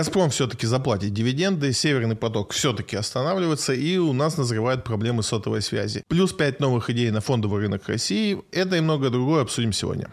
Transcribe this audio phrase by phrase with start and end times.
[0.00, 6.04] «Газпром» все-таки заплатит дивиденды, «Северный поток» все-таки останавливается, и у нас назревают проблемы сотовой связи.
[6.08, 8.38] Плюс 5 новых идей на фондовый рынок России.
[8.50, 10.08] Это и многое другое обсудим сегодня.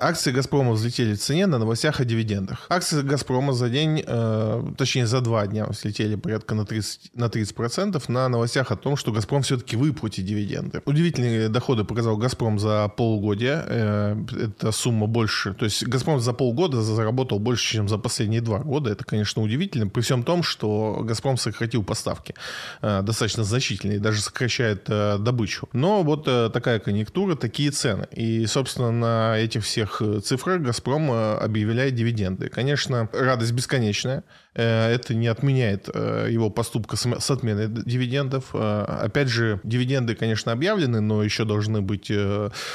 [0.00, 2.66] Акции «Газпрома» взлетели в цене на новостях о дивидендах.
[2.68, 8.04] Акции «Газпрома» за день, э, точнее за два дня взлетели порядка на 30%, на 30%
[8.08, 10.82] на новостях о том, что «Газпром» все-таки выплатит дивиденды.
[10.84, 13.64] Удивительные доходы показал «Газпром» за полугодие.
[13.66, 15.52] Э, эта сумма больше.
[15.52, 18.90] То есть «Газпром» за полгода заработал больше, чем за последние два года.
[18.90, 19.88] Это, конечно, удивительно.
[19.88, 22.36] При всем том, что «Газпром» сократил поставки
[22.82, 25.68] э, достаточно значительные, даже сокращает э, добычу.
[25.72, 28.06] Но вот э, такая конъюнктура, такие цены.
[28.12, 29.87] И, собственно, на этих всех
[30.22, 32.48] цифрах «Газпром» э, объявляет дивиденды.
[32.48, 34.24] Конечно, радость бесконечная.
[34.58, 38.54] Э, это не отменяет его поступка с отменой дивидендов.
[38.54, 42.10] Опять же, дивиденды, конечно, объявлены, но еще должны быть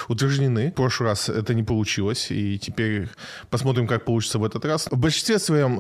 [0.08, 0.72] утверждены.
[0.72, 3.10] В прошлый раз это не получилось, и теперь
[3.50, 4.88] посмотрим, как получится в этот раз.
[4.90, 5.80] В большинстве своем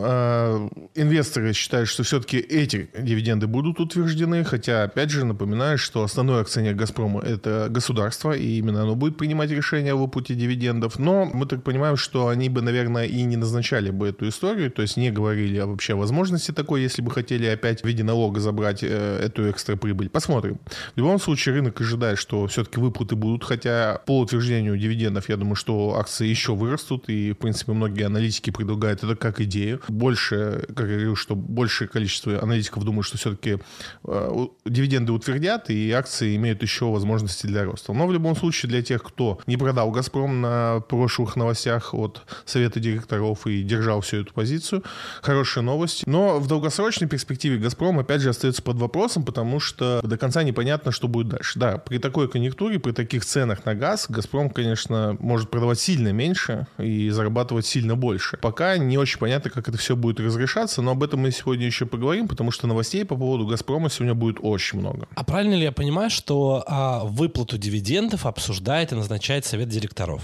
[0.94, 6.76] инвесторы считают, что все-таки эти дивиденды будут утверждены, хотя, опять же, напоминаю, что основной акционер
[6.76, 11.00] «Газпрома»— это государство, и именно оно будет принимать решение о выплате дивидендов.
[11.00, 14.82] Но мы так понимаем, что они бы, наверное, и не назначали бы эту историю, то
[14.82, 18.84] есть не говорили вообще о возможности такой, если бы хотели опять в виде налога забрать
[18.84, 20.10] э, эту экстра прибыль.
[20.10, 20.60] Посмотрим.
[20.96, 25.56] В любом случае рынок ожидает, что все-таки выплаты будут, хотя по утверждению дивидендов, я думаю,
[25.56, 29.82] что акции еще вырастут, и, в принципе, многие аналитики предлагают это как идею.
[29.88, 33.60] Больше, как я говорил, что большее количество аналитиков думают, что все-таки
[34.06, 37.94] э, дивиденды утвердят, и акции имеют еще возможности для роста.
[37.94, 42.80] Но в любом случае для тех, кто не продал «Газпром» на прошлых новостях от совета
[42.80, 44.84] директоров и держал всю эту позицию.
[45.22, 45.73] Хорошая новость.
[46.06, 50.92] Но в долгосрочной перспективе «Газпром» опять же остается под вопросом, потому что до конца непонятно,
[50.92, 51.60] что будет дальше.
[51.60, 56.68] Да, при такой конъюнктуре, при таких ценах на газ, «Газпром», конечно, может продавать сильно меньше
[56.78, 58.38] и зарабатывать сильно больше.
[58.38, 61.86] Пока не очень понятно, как это все будет разрешаться, но об этом мы сегодня еще
[61.86, 65.08] поговорим, потому что новостей по поводу «Газпрома» сегодня будет очень много.
[65.16, 70.24] А правильно ли я понимаю, что а, выплату дивидендов обсуждает и назначает совет директоров?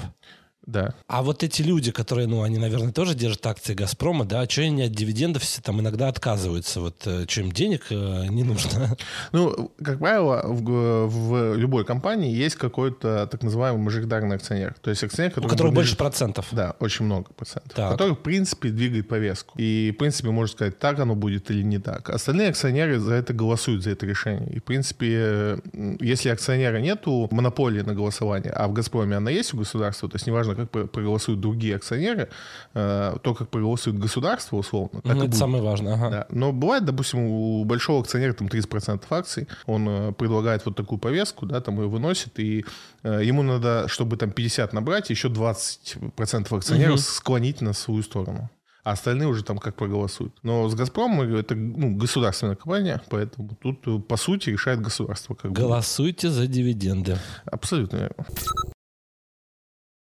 [0.70, 0.94] Да.
[1.08, 4.84] А вот эти люди, которые, ну, они, наверное, тоже держат акции «Газпрома», да, что они
[4.84, 6.80] от дивидендов все там иногда отказываются?
[6.80, 8.96] Вот э, что им денег э, не нужно?
[9.32, 14.76] Ну, как правило, в, в любой компании есть какой-то так называемый мажоритарный акционер.
[14.82, 15.48] То есть акционер, который...
[15.48, 16.48] У которого больше процентов.
[16.52, 17.74] Да, очень много процентов.
[17.74, 17.92] Так.
[17.92, 19.58] Который, в принципе, двигает повестку.
[19.58, 22.10] И, в принципе, можно сказать, так оно будет или не так.
[22.10, 24.50] Остальные акционеры за это голосуют, за это решение.
[24.52, 25.58] И, в принципе,
[26.00, 30.28] если акционера нету монополии на голосование, а в «Газпроме» она есть у государства, то есть
[30.28, 32.30] неважно, как проголосуют другие акционеры,
[32.74, 35.02] э, то, как проголосует государство, условно.
[35.02, 35.94] Так ну, это самое важное.
[35.94, 36.10] Ага.
[36.10, 36.28] Да.
[36.30, 41.46] Но бывает, допустим, у большого акционера там 30% акций, он э, предлагает вот такую повестку,
[41.46, 42.66] да, там ее выносит, и
[43.04, 47.02] э, ему надо, чтобы там 50 набрать, еще 20% акционеров угу.
[47.02, 48.50] склонить на свою сторону
[48.90, 50.34] а остальные уже там как проголосуют.
[50.42, 55.36] Но с «Газпромом» это ну, государственная компания, поэтому тут, по сути, решает государство.
[55.36, 56.34] Как Голосуйте бы.
[56.34, 57.18] за дивиденды.
[57.46, 58.26] Абсолютно верно.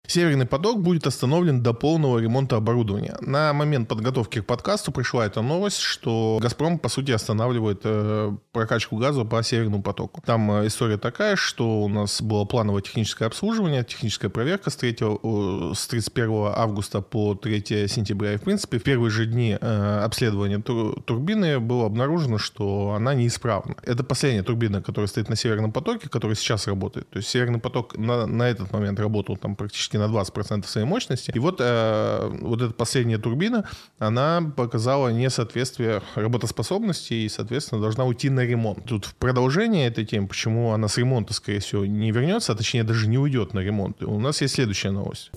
[0.09, 3.15] Северный поток будет остановлен до полного ремонта оборудования.
[3.21, 8.97] На момент подготовки к подкасту пришла эта новость, что «Газпром», по сути, останавливает э, прокачку
[8.97, 10.23] газа по Северному потоку.
[10.25, 14.97] Там э, история такая, что у нас было плановое техническое обслуживание, техническая проверка с, 3,
[14.99, 18.33] э, с 31 августа по 3 сентября.
[18.33, 23.13] И, в принципе, в первые же дни э, обследования тур, турбины было обнаружено, что она
[23.13, 23.75] неисправна.
[23.83, 27.07] Это последняя турбина, которая стоит на Северном потоке, которая сейчас работает.
[27.11, 31.31] То есть Северный поток на, на этот момент работал там практически на 20% своей мощности.
[31.33, 33.67] И вот, э, вот эта последняя турбина,
[33.99, 38.85] она показала несоответствие работоспособности и, соответственно, должна уйти на ремонт.
[38.85, 42.83] Тут в продолжение этой темы, почему она с ремонта, скорее всего, не вернется, а точнее
[42.83, 44.01] даже не уйдет на ремонт.
[44.03, 45.31] У нас есть следующая новость.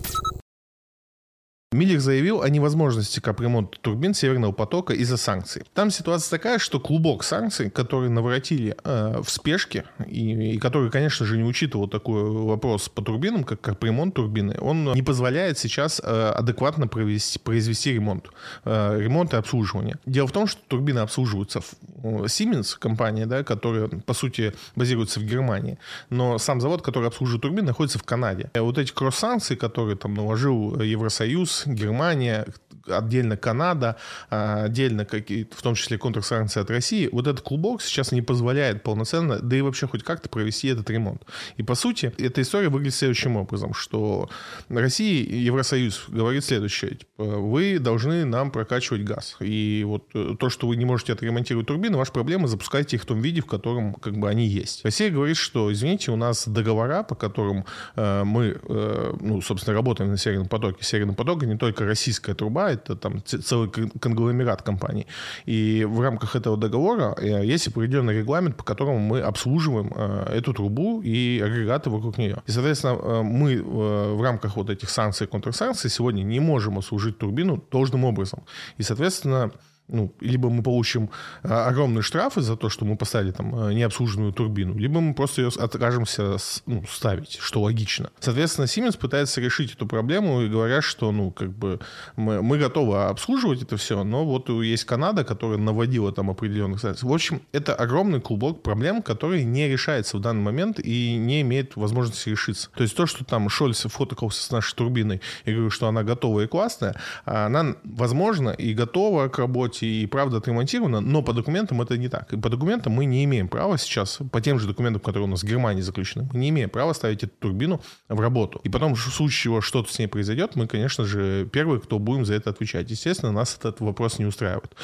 [1.73, 5.63] Миллер заявил о невозможности капремонта турбин Северного потока из-за санкций.
[5.75, 11.25] Там ситуация такая, что клубок санкций, которые наворотили э, в спешке, и, и который, конечно
[11.25, 16.31] же, не учитывал такой вопрос по турбинам, как капремонт турбины, он не позволяет сейчас э,
[16.31, 18.29] адекватно провести, произвести ремонт.
[18.65, 19.97] Э, ремонт и обслуживание.
[20.05, 25.21] Дело в том, что турбины обслуживаются в э, Siemens, компания, да, которая, по сути, базируется
[25.21, 25.79] в Германии,
[26.11, 28.51] но сам завод, который обслуживает турбины, находится в Канаде.
[28.55, 32.47] И вот эти кросс-санкции, которые там наложил Евросоюз, Германия,
[32.87, 33.97] отдельно Канада,
[34.31, 38.83] а, отдельно какие-то, в том числе контрсанкции от России, вот этот клубок сейчас не позволяет
[38.83, 41.23] полноценно, да и вообще хоть как-то провести этот ремонт.
[41.57, 44.29] И по сути, эта история выглядит следующим образом, что
[44.69, 49.37] Россия и Евросоюз говорит следующее, типа, вы должны нам прокачивать газ.
[49.41, 53.07] И вот э, то, что вы не можете отремонтировать турбины, ваша проблема, запускайте их в
[53.07, 54.85] том виде, в котором как бы они есть.
[54.85, 57.65] Россия говорит, что, извините, у нас договора, по которым
[57.97, 60.85] э, мы, э, ну, собственно, работаем на Северном потоке.
[60.85, 63.71] Северный поток не только российская труба, это там целый
[64.01, 65.07] конгломерат компаний.
[65.47, 70.53] И в рамках этого договора э, есть определенный регламент, по которому мы обслуживаем э, эту
[70.53, 72.43] трубу и агрегаты вокруг нее.
[72.47, 77.19] И, соответственно, э, мы в рамках вот этих санкций и контрсанкций сегодня не можем обслужить
[77.19, 78.43] турбину должным образом.
[78.79, 79.51] И, соответственно,
[79.93, 81.11] ну, либо мы получим
[81.43, 85.43] а, огромные штрафы за то, что мы поставили там а, необслуженную турбину, либо мы просто
[85.43, 86.37] ее откажемся
[86.67, 88.11] ну, ставить, что логично.
[88.19, 91.79] Соответственно, Siemens пытается решить эту проблему и говорят, что, ну, как бы
[92.17, 97.09] мы, мы готовы обслуживать это все, но вот есть Канада, которая наводила там определенных санкций.
[97.09, 101.77] В общем, это огромный клубок проблем, который не решается в данный момент и не имеет
[101.77, 102.71] возможности решиться.
[102.75, 106.41] То есть то, что там Шольц фотокался с нашей турбиной и говорил, что она готова
[106.41, 111.97] и классная, она, возможно, и готова к работе, и правда отремонтировано, но по документам это
[111.99, 112.33] не так.
[112.33, 115.43] И по документам мы не имеем права сейчас, по тем же документам, которые у нас
[115.43, 118.61] в Германии заключены, мы не имеем права ставить эту турбину в работу.
[118.65, 122.25] И потом, в случае чего что-то с ней произойдет, мы, конечно же, первые, кто будем
[122.25, 122.91] за это отвечать.
[122.91, 124.75] Естественно, нас этот вопрос не устраивает.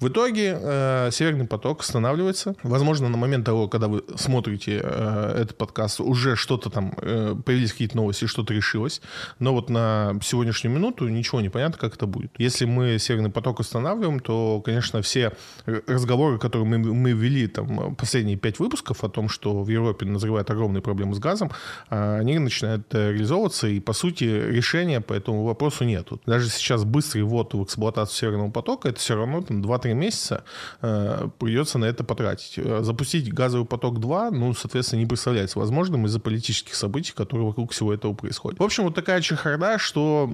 [0.00, 2.54] В итоге э, Северный поток останавливается.
[2.62, 7.72] Возможно, на момент того, когда вы смотрите э, этот подкаст, уже что-то там, э, появились
[7.72, 9.02] какие-то новости, что-то решилось.
[9.38, 12.32] Но вот на сегодняшнюю минуту ничего не понятно, как это будет.
[12.38, 15.32] Если мы Северный поток останавливаем, то конечно, все
[15.66, 20.50] разговоры, которые мы, мы вели там последние пять выпусков о том, что в Европе назревают
[20.50, 21.50] огромные проблемы с газом,
[21.90, 26.20] а, они начинают э, реализовываться, и, по сути, решения по этому вопросу нету.
[26.26, 30.44] Даже сейчас быстрый ввод в эксплуатацию Северного потока, это все равно там 2-3 месяца
[30.82, 32.54] э, придется на это потратить.
[32.58, 37.72] Э, запустить газовый поток 2, ну, соответственно, не представляется возможным из-за политических событий, которые вокруг
[37.72, 38.58] всего этого происходят.
[38.60, 40.30] В общем, вот такая чехарда, что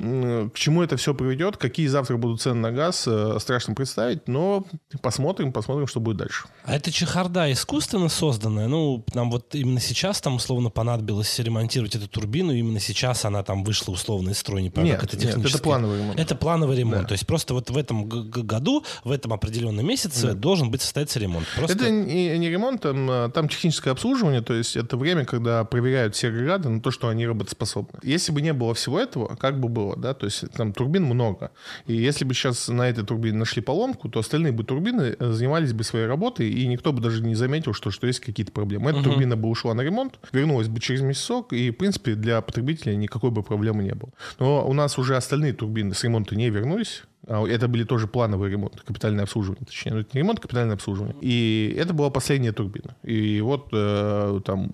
[0.52, 4.64] к чему это все приведет, какие завтра будут цены на газ, страшно представить, представить, но
[5.02, 6.46] посмотрим, посмотрим, что будет дальше.
[6.64, 8.66] А это чехарда искусственно созданная?
[8.66, 13.64] Ну, нам вот именно сейчас там условно понадобилось ремонтировать эту турбину, именно сейчас она там
[13.64, 16.18] вышла условно из строя, не помню, нет, как это Нет, это плановый ремонт.
[16.18, 17.02] Это плановый ремонт.
[17.02, 17.08] Да.
[17.08, 20.32] То есть просто вот в этом году, в этом определенном месяце да.
[20.32, 21.46] должен быть состояться ремонт.
[21.54, 21.76] Просто...
[21.76, 26.14] Это не, не ремонт, там, а, там техническое обслуживание, то есть это время, когда проверяют
[26.14, 28.00] все агрегаты на то, что они работоспособны.
[28.02, 31.50] Если бы не было всего этого, как бы было, да, то есть там турбин много.
[31.86, 35.32] И если бы сейчас на этой турбине нашли поломку, поломку, то остальные бы турбины э,
[35.32, 38.90] занимались бы своей работой, и никто бы даже не заметил, что, что есть какие-то проблемы.
[38.90, 39.10] Эта угу.
[39.10, 43.30] турбина бы ушла на ремонт, вернулась бы через месяцок, и, в принципе, для потребителя никакой
[43.30, 44.12] бы проблемы не было.
[44.38, 48.50] Но у нас уже остальные турбины с ремонта не вернулись, а, это были тоже плановые
[48.50, 49.92] ремонты, капитальное обслуживание, точнее.
[49.92, 51.16] Ну, это не ремонт, а капитальное обслуживание.
[51.20, 52.96] И это была последняя турбина.
[53.02, 54.72] И вот э, там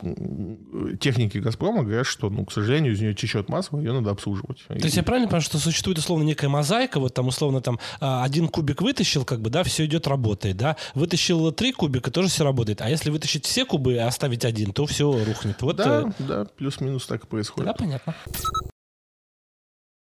[0.99, 4.65] техники «Газпрома» говорят, что, ну, к сожалению, из нее течет масло, ее надо обслуживать.
[4.67, 8.25] То есть я правильно понимаю, что существует условно некая мозаика, вот там условно там а,
[8.25, 12.45] один кубик вытащил, как бы, да, все идет, работает, да, вытащил три кубика, тоже все
[12.45, 12.81] работает.
[12.81, 15.61] А если вытащить все кубы и оставить один, то все рухнет.
[15.61, 16.23] Вот, да, э...
[16.23, 17.67] да, плюс-минус так и происходит.
[17.67, 18.15] Да, понятно.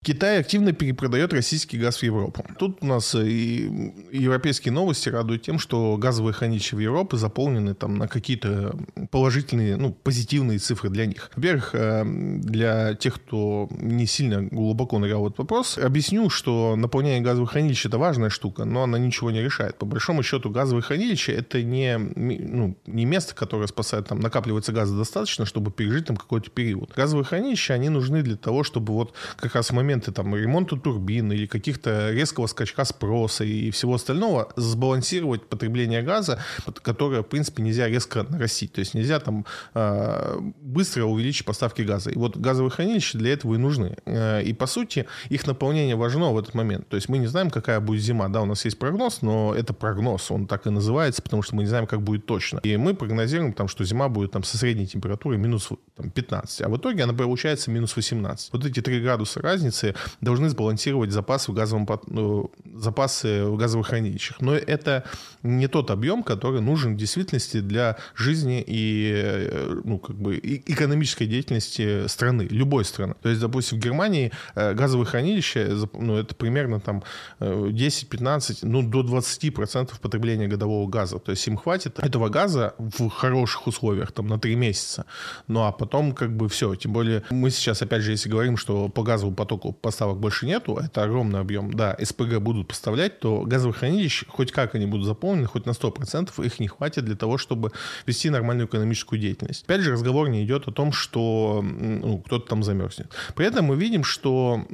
[0.04, 2.46] Китай активно перепродает российский газ в Европу.
[2.56, 7.96] Тут у нас и европейские новости радуют тем, что газовые хранилища в Европе заполнены там
[7.98, 8.76] на какие-то
[9.10, 11.30] положительные, ну, позитивные цифры для них.
[11.34, 17.20] Во-первых, э, для тех, кто не сильно глубоко нырял в этот вопрос, объясню, что наполнение
[17.20, 19.78] газовых хранилищ это важная штука, но она ничего не решает.
[19.78, 24.96] По большому счету, газовые хранилища это не, ну, не место, которое спасает, там накапливается газа
[24.96, 26.92] достаточно, чтобы пережить там какой-то период.
[26.94, 30.76] Газовые хранилища, они нужны для того, чтобы вот как раз в момент моменты там ремонта
[30.76, 36.38] турбин или каких-то резкого скачка спроса и всего остального сбалансировать потребление газа,
[36.82, 38.72] которое, в принципе, нельзя резко нарастить.
[38.72, 42.10] То есть нельзя там а, быстро увеличить поставки газа.
[42.10, 43.96] И вот газовые хранилища для этого и нужны.
[44.04, 46.88] Э, и, по сути, их наполнение важно в этот момент.
[46.88, 48.28] То есть мы не знаем, какая будет зима.
[48.28, 50.30] Да, у нас есть прогноз, но это прогноз.
[50.30, 52.60] Он так и называется, потому что мы не знаем, как будет точно.
[52.62, 56.62] И мы прогнозируем, там, что зима будет там, со средней температурой минус там, 15.
[56.62, 58.52] А в итоге она получается минус 18.
[58.52, 63.88] Вот эти 3 градуса разницы позиции должны сбалансировать запасы в, газовом, ну, запасы в газовых
[63.88, 64.40] хранилищах.
[64.40, 65.04] Но это
[65.48, 71.26] не тот объем, который нужен в действительности для жизни и э, ну, как бы, экономической
[71.26, 73.14] деятельности страны, любой страны.
[73.22, 77.02] То есть, допустим, в Германии э, газовые хранилища, ну, это примерно там
[77.40, 81.18] 10-15, э, ну, до 20% потребления годового газа.
[81.18, 85.06] То есть им хватит этого газа в хороших условиях, там, на 3 месяца.
[85.46, 86.74] Ну, а потом как бы все.
[86.74, 90.76] Тем более мы сейчас, опять же, если говорим, что по газовому потоку поставок больше нету,
[90.76, 95.37] это огромный объем, да, СПГ будут поставлять, то газовых хранилищ, хоть как они будут заполнены,
[95.46, 97.72] хоть на 100%, их не хватит для того, чтобы
[98.06, 99.64] вести нормальную экономическую деятельность.
[99.64, 103.12] Опять же, разговор не идет о том, что ну, кто-то там замерзнет.
[103.34, 104.64] При этом мы видим, что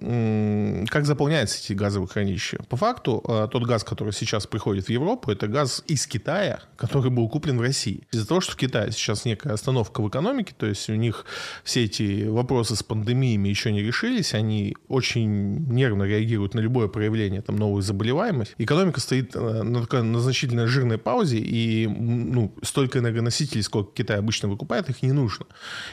[0.91, 2.59] как заполняются эти газовые хранилища.
[2.69, 7.11] По факту, э, тот газ, который сейчас приходит в Европу, это газ из Китая, который
[7.11, 8.03] был куплен в России.
[8.13, 11.25] Из-за того, что в Китае сейчас некая остановка в экономике, то есть у них
[11.63, 17.43] все эти вопросы с пандемиями еще не решились, они очень нервно реагируют на любое проявление
[17.43, 18.55] там, новой заболеваемости.
[18.59, 24.19] Экономика стоит э, на такой на значительно жирной паузе, и ну, столько энергоносителей, сколько Китай
[24.19, 25.47] обычно выкупает, их не нужно.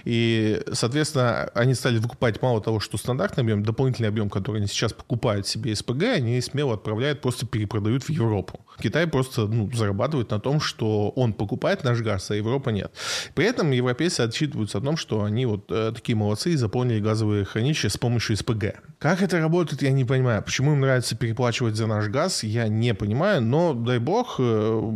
[0.05, 4.93] И, соответственно, они стали выкупать мало того, что стандартный объем, дополнительный объем, который они сейчас
[4.93, 8.65] покупают себе СПГ, они смело отправляют, просто перепродают в Европу.
[8.81, 12.91] Китай просто ну, зарабатывает на том, что он покупает наш газ, а Европа нет.
[13.35, 17.45] При этом европейцы отчитываются о том, что они вот э, такие молодцы и заполнили газовые
[17.45, 18.75] хранилища с помощью СПГ.
[18.99, 20.41] Как это работает, я не понимаю.
[20.43, 24.39] Почему им нравится переплачивать за наш газ, я не понимаю, но дай бог,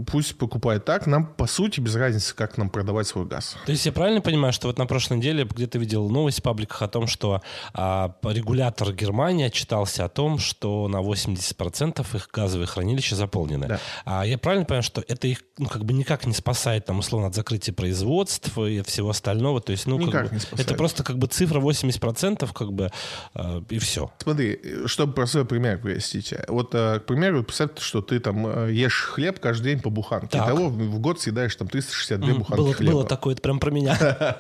[0.08, 1.08] пусть покупает так.
[1.08, 3.56] Нам, по сути, без разницы, как нам продавать свой газ.
[3.66, 6.82] То есть я правильно понимаю, что вот на прошлой неделе где-то видел новость в пабликах
[6.82, 7.42] о том, что
[7.74, 13.68] а, регулятор Германии отчитался о том, что на 80% их газовые хранилища заполнены.
[13.68, 13.80] Да.
[14.06, 17.28] А я правильно понимаю, что это их ну, как бы никак не спасает, там, условно,
[17.28, 19.62] от закрытия производства и всего остального?
[19.62, 20.68] То есть, ну, никак как бы, не спасает.
[20.68, 22.92] это просто как бы цифра 80%, как бы,
[23.36, 24.12] э, и все.
[24.22, 26.24] Смотри, чтобы простой пример привести.
[26.48, 30.38] Вот, э, к примеру, представь, что ты там э, ешь хлеб каждый день по буханке.
[30.38, 30.48] Так.
[30.48, 32.92] Итого в год съедаешь там 362 mm, буханки было, хлеба.
[32.94, 33.98] Было такое, это прям про меня.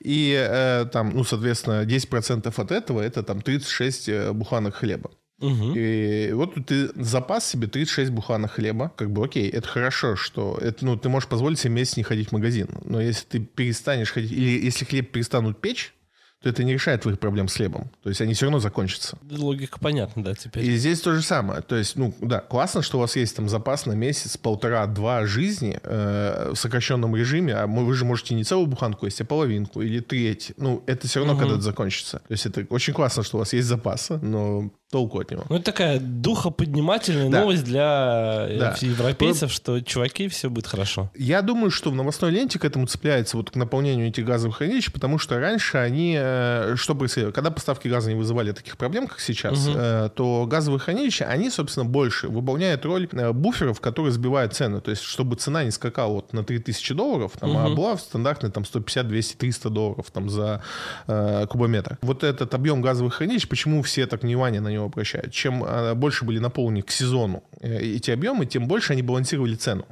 [0.00, 5.10] И э, там, ну, соответственно, 10% от этого это там 36 э, буханок хлеба.
[5.40, 5.72] Угу.
[5.74, 8.92] И вот ты запас себе 36 буханок хлеба.
[8.96, 12.28] Как бы окей, это хорошо, что это, ну, ты можешь позволить себе месяц не ходить
[12.28, 12.68] в магазин.
[12.84, 15.94] Но если ты перестанешь ходить, или если хлеб перестанут печь,
[16.42, 17.90] то это не решает твоих проблем с хлебом.
[18.02, 19.18] То есть они все равно закончатся.
[19.30, 20.64] Логика понятна, да, теперь.
[20.64, 21.60] И здесь то же самое.
[21.60, 25.78] То есть, ну, да, классно, что у вас есть там запас на месяц, полтора-два жизни
[25.82, 30.00] э, в сокращенном режиме, а вы же можете не целую буханку есть, а половинку или
[30.00, 30.52] треть.
[30.56, 31.42] Ну, это все равно угу.
[31.42, 32.22] когда-то закончится.
[32.26, 35.44] То есть это очень классно, что у вас есть запасы, но толку от него.
[35.48, 37.40] Ну, это такая духоподнимательная да.
[37.40, 38.76] новость для э, да.
[38.80, 41.10] европейцев, что, чуваки, все будет хорошо.
[41.14, 44.90] Я думаю, что в новостной ленте к этому цепляется, вот к наполнению этих газовых хранилищ,
[44.90, 49.20] потому что раньше они, э, что происходило, когда поставки газа не вызывали таких проблем, как
[49.20, 49.76] сейчас, угу.
[50.14, 54.80] то газовые хранилища, они, собственно, больше выполняют роль буферов, которые сбивают цены.
[54.80, 57.58] То есть, чтобы цена не скакала вот на 3000 долларов, там, угу.
[57.58, 60.62] а была стандартная там 150, 200, 300 долларов там за
[61.06, 61.98] э, кубометр.
[62.02, 65.32] Вот этот объем газовых хранилищ, почему все так внимание на него него обращают.
[65.32, 69.86] Чем а, больше были наполнены к сезону э, эти объемы, тем больше они балансировали цену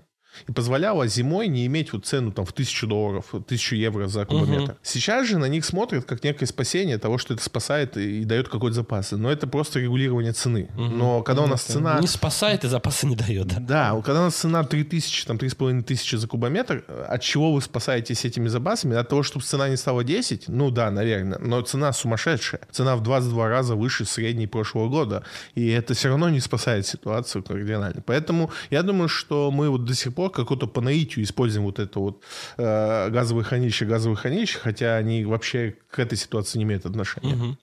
[0.46, 4.72] и позволяло зимой не иметь вот цену там в тысячу долларов, тысячу евро за кубометр.
[4.72, 4.78] Угу.
[4.82, 8.48] Сейчас же на них смотрят как некое спасение того, что это спасает и, и дает
[8.48, 9.12] какой-то запас.
[9.12, 10.68] Но это просто регулирование цены.
[10.74, 10.82] Угу.
[10.82, 11.98] Но когда ну, у нас цена...
[12.00, 13.46] Не спасает и запасы не дает.
[13.66, 18.48] Да, когда у нас цена 3000, там 3500 за кубометр, от чего вы спасаетесь этими
[18.48, 18.96] запасами?
[18.96, 20.48] От того, чтобы цена не стала 10?
[20.48, 21.38] Ну да, наверное.
[21.38, 22.60] Но цена сумасшедшая.
[22.70, 25.24] Цена в 22 раза выше средней прошлого года.
[25.54, 28.02] И это все равно не спасает ситуацию кардинально.
[28.04, 31.98] Поэтому я думаю, что мы вот до сих пор какую-то по наитию используем вот это
[31.98, 32.22] вот
[32.56, 37.34] э, газовые хранилища, газовые хранилища, хотя они вообще к этой ситуации не имеют отношения.
[37.34, 37.56] Угу.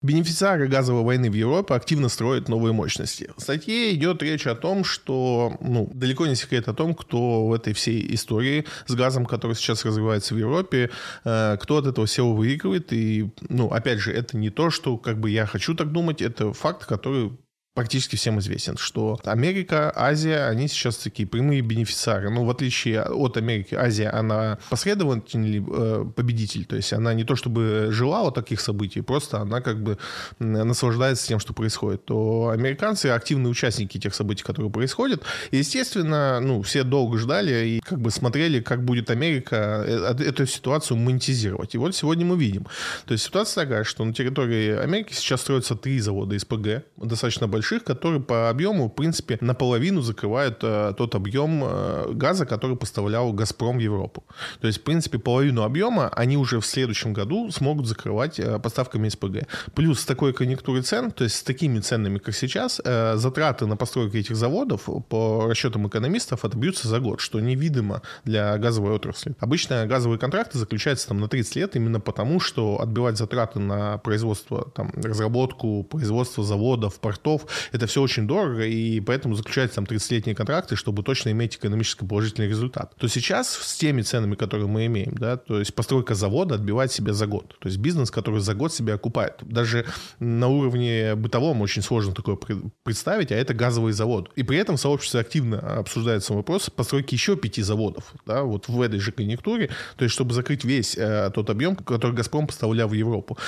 [0.00, 3.32] Бенефициары газовой войны в Европе активно строят новые мощности.
[3.36, 7.52] В статье идет речь о том, что ну, далеко не секрет о том, кто в
[7.52, 10.90] этой всей истории с газом, который сейчас развивается в Европе,
[11.24, 12.92] э, кто от этого всего выигрывает.
[12.92, 16.52] И, ну, опять же, это не то, что как бы я хочу так думать, это
[16.52, 17.32] факт, который
[17.78, 22.28] практически всем известен, что Америка, Азия, они сейчас такие прямые бенефициары.
[22.28, 27.36] Ну, в отличие от Америки, Азия, она последовательный э, победитель, то есть она не то
[27.36, 29.96] чтобы желала таких событий, просто она как бы
[30.40, 32.04] наслаждается тем, что происходит.
[32.04, 35.22] То американцы активные участники тех событий, которые происходят.
[35.52, 40.46] И, естественно, ну, все долго ждали и как бы смотрели, как будет Америка э, эту
[40.46, 41.76] ситуацию монетизировать.
[41.76, 42.66] И вот сегодня мы видим.
[43.06, 47.67] То есть ситуация такая, что на территории Америки сейчас строятся три завода СПГ, достаточно большие
[47.68, 53.32] больших, которые по объему, в принципе, наполовину закрывают э, тот объем э, газа, который поставлял
[53.32, 54.24] «Газпром» в Европу.
[54.60, 59.08] То есть, в принципе, половину объема они уже в следующем году смогут закрывать э, поставками
[59.08, 59.46] СПГ.
[59.74, 63.76] Плюс с такой конъюнктурой цен, то есть с такими ценами, как сейчас, э, затраты на
[63.76, 69.34] постройку этих заводов по расчетам экономистов отобьются за год, что невидимо для газовой отрасли.
[69.40, 74.70] Обычно газовые контракты заключаются там на 30 лет именно потому, что отбивать затраты на производство,
[74.74, 80.76] там, разработку, производство заводов, портов это все очень дорого, и поэтому заключаются там 30-летние контракты,
[80.76, 82.94] чтобы точно иметь экономически положительный результат.
[82.96, 87.12] То сейчас с теми ценами, которые мы имеем, да, то есть постройка завода отбивает себя
[87.12, 87.56] за год.
[87.58, 89.36] То есть бизнес, который за год себя окупает.
[89.42, 89.86] Даже
[90.18, 92.38] на уровне бытовом очень сложно такое
[92.82, 94.30] представить, а это газовый завод.
[94.36, 98.80] И при этом в сообществе активно обсуждается вопрос постройки еще пяти заводов, да, вот в
[98.80, 102.92] этой же конъюнктуре, то есть чтобы закрыть весь э, тот объем, который «Газпром» поставлял в
[102.92, 103.38] Европу.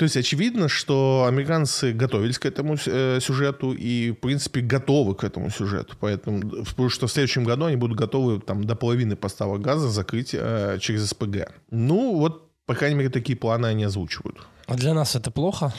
[0.00, 5.24] То есть очевидно, что американцы готовились к этому э, сюжету и, в принципе, готовы к
[5.24, 5.94] этому сюжету.
[6.00, 10.30] Поэтому, потому что в следующем году они будут готовы там, до половины поставок газа закрыть
[10.32, 11.52] э, через СПГ.
[11.70, 14.38] Ну, вот, по крайней мере, такие планы они озвучивают.
[14.66, 15.74] А для нас это плохо?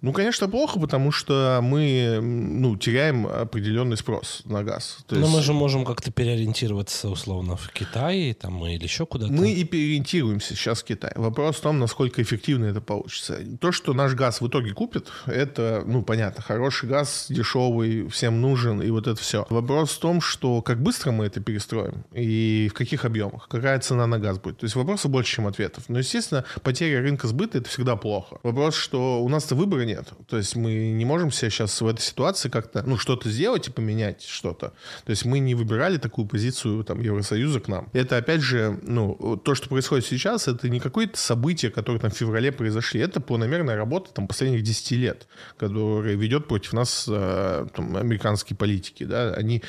[0.00, 4.98] Ну, конечно, плохо, потому что мы ну, теряем определенный спрос на газ.
[5.06, 5.32] То Но есть...
[5.32, 9.32] мы же можем как-то переориентироваться условно в Китае там, или еще куда-то.
[9.32, 11.12] Мы и переориентируемся сейчас в Китай.
[11.16, 13.38] Вопрос в том, насколько эффективно это получится.
[13.60, 18.82] То, что наш газ в итоге купит, это, ну, понятно, хороший газ, дешевый, всем нужен,
[18.82, 19.46] и вот это все.
[19.50, 24.06] Вопрос в том, что как быстро мы это перестроим и в каких объемах, какая цена
[24.06, 24.58] на газ будет.
[24.58, 25.84] То есть вопросов больше, чем ответов.
[25.88, 28.38] Но, естественно, потеря рынка сбыта— это всегда плохо.
[28.42, 30.08] Вопрос, что у нас-то выбора нет.
[30.28, 33.70] То есть мы не можем себя сейчас в этой ситуации как-то, ну, что-то сделать и
[33.70, 34.72] поменять что-то.
[35.04, 37.88] То есть мы не выбирали такую позицию там Евросоюза к нам.
[37.92, 42.14] Это, опять же, ну, то, что происходит сейчас, это не какое-то событие, которое там в
[42.14, 43.00] феврале произошли.
[43.00, 49.04] Это планомерная работа там последних 10 лет, которая ведет против нас э, там, американские политики,
[49.04, 49.32] да.
[49.34, 49.62] Они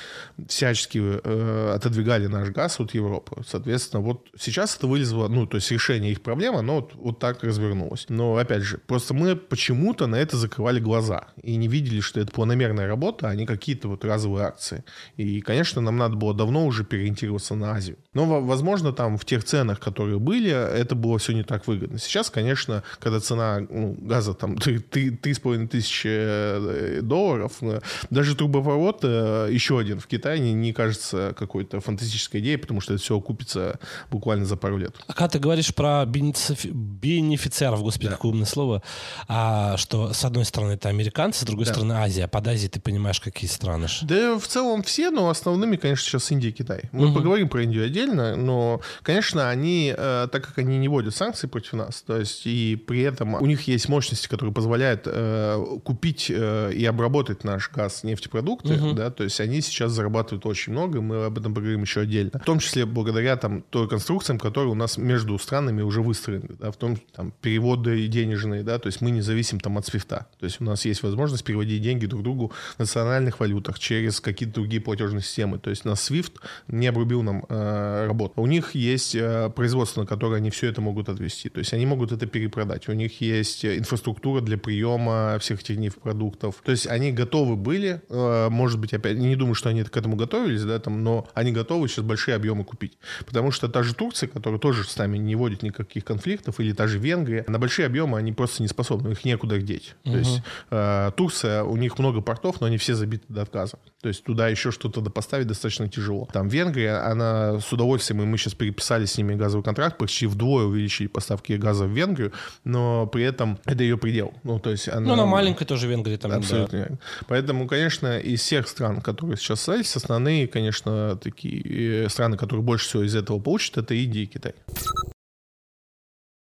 [0.47, 3.43] всячески э, отодвигали наш газ от Европы.
[3.47, 7.43] Соответственно, вот сейчас это вылезло, ну, то есть решение их проблемы, оно вот, вот так
[7.43, 8.05] развернулось.
[8.09, 12.31] Но, опять же, просто мы почему-то на это закрывали глаза и не видели, что это
[12.31, 14.83] планомерная работа, а не какие-то вот разовые акции.
[15.17, 17.97] И, конечно, нам надо было давно уже переориентироваться на Азию.
[18.13, 21.99] Но, возможно, там в тех ценах, которые были, это было все не так выгодно.
[21.99, 29.49] Сейчас, конечно, когда цена ну, газа там 3,5 тысячи э, долларов, э, даже трубопровод э,
[29.51, 33.79] еще один в Китае не, не кажется какой-то фантастической идеей, потому что это все окупится
[34.09, 34.95] буквально за пару лет.
[35.07, 38.15] А когда ты говоришь про бенефициаров, господи, да.
[38.15, 38.83] какое умное слово,
[39.27, 41.71] а, что с одной стороны это американцы, с другой да.
[41.73, 42.27] стороны Азия.
[42.27, 43.87] Под Азией ты понимаешь, какие страны?
[44.03, 46.89] Да в целом все, но основными, конечно, сейчас Индия и Китай.
[46.91, 47.15] Мы угу.
[47.15, 51.73] поговорим про Индию отдельно, но, конечно, они, э, так как они не вводят санкции против
[51.73, 56.71] нас, то есть и при этом у них есть мощности, которые позволяют э, купить э,
[56.73, 58.93] и обработать наш газ, нефтепродукты, угу.
[58.93, 62.39] да, то есть они сейчас зарабатывают очень много, мы об этом поговорим еще отдельно.
[62.39, 66.71] В том числе благодаря там той конструкциям, которые у нас между странами уже выстроены, да,
[66.71, 70.27] в том там переводы денежные, да, то есть мы не зависим там от свифта.
[70.39, 74.55] То есть у нас есть возможность переводить деньги друг другу в национальных валютах через какие-то
[74.55, 75.59] другие платежные системы.
[75.59, 76.33] То есть на SWIFT
[76.67, 78.41] не обрубил нам э, работу.
[78.41, 81.49] У них есть э, производство, на которое они все это могут отвести.
[81.49, 82.87] То есть они могут это перепродать.
[82.87, 86.55] У них есть инфраструктура для приема всех этих нефтепродуктов.
[86.63, 90.15] То есть они готовы были, э, может быть, опять, не думаю, что они к этому
[90.15, 92.97] готовились, да, там, но они готовы сейчас большие объемы купить.
[93.25, 96.87] Потому что та же Турция, которая тоже с нами не вводит никаких конфликтов, или та
[96.87, 99.95] же Венгрия, на большие объемы они просто не способны, их некуда деть.
[100.03, 100.11] Угу.
[100.11, 103.79] То есть э, Турция, у них много портов, но они все забиты до отказа.
[104.01, 106.27] То есть туда еще что-то поставить достаточно тяжело.
[106.31, 110.65] Там Венгрия, она с удовольствием, и мы сейчас переписали с ними газовый контракт, почти вдвое
[110.65, 114.33] увеличили поставки газа в Венгрию, но при этом это ее предел.
[114.43, 115.01] Ну, то есть она...
[115.01, 116.31] Ну, она маленькая тоже Венгрия там.
[116.31, 116.87] Абсолютно.
[116.89, 116.97] Да.
[117.27, 122.87] Поэтому, конечно, из всех стран, которые сейчас остались, основные, конечно, такие э, страны, которые больше
[122.87, 124.53] всего из этого получат, это Индия и Китай.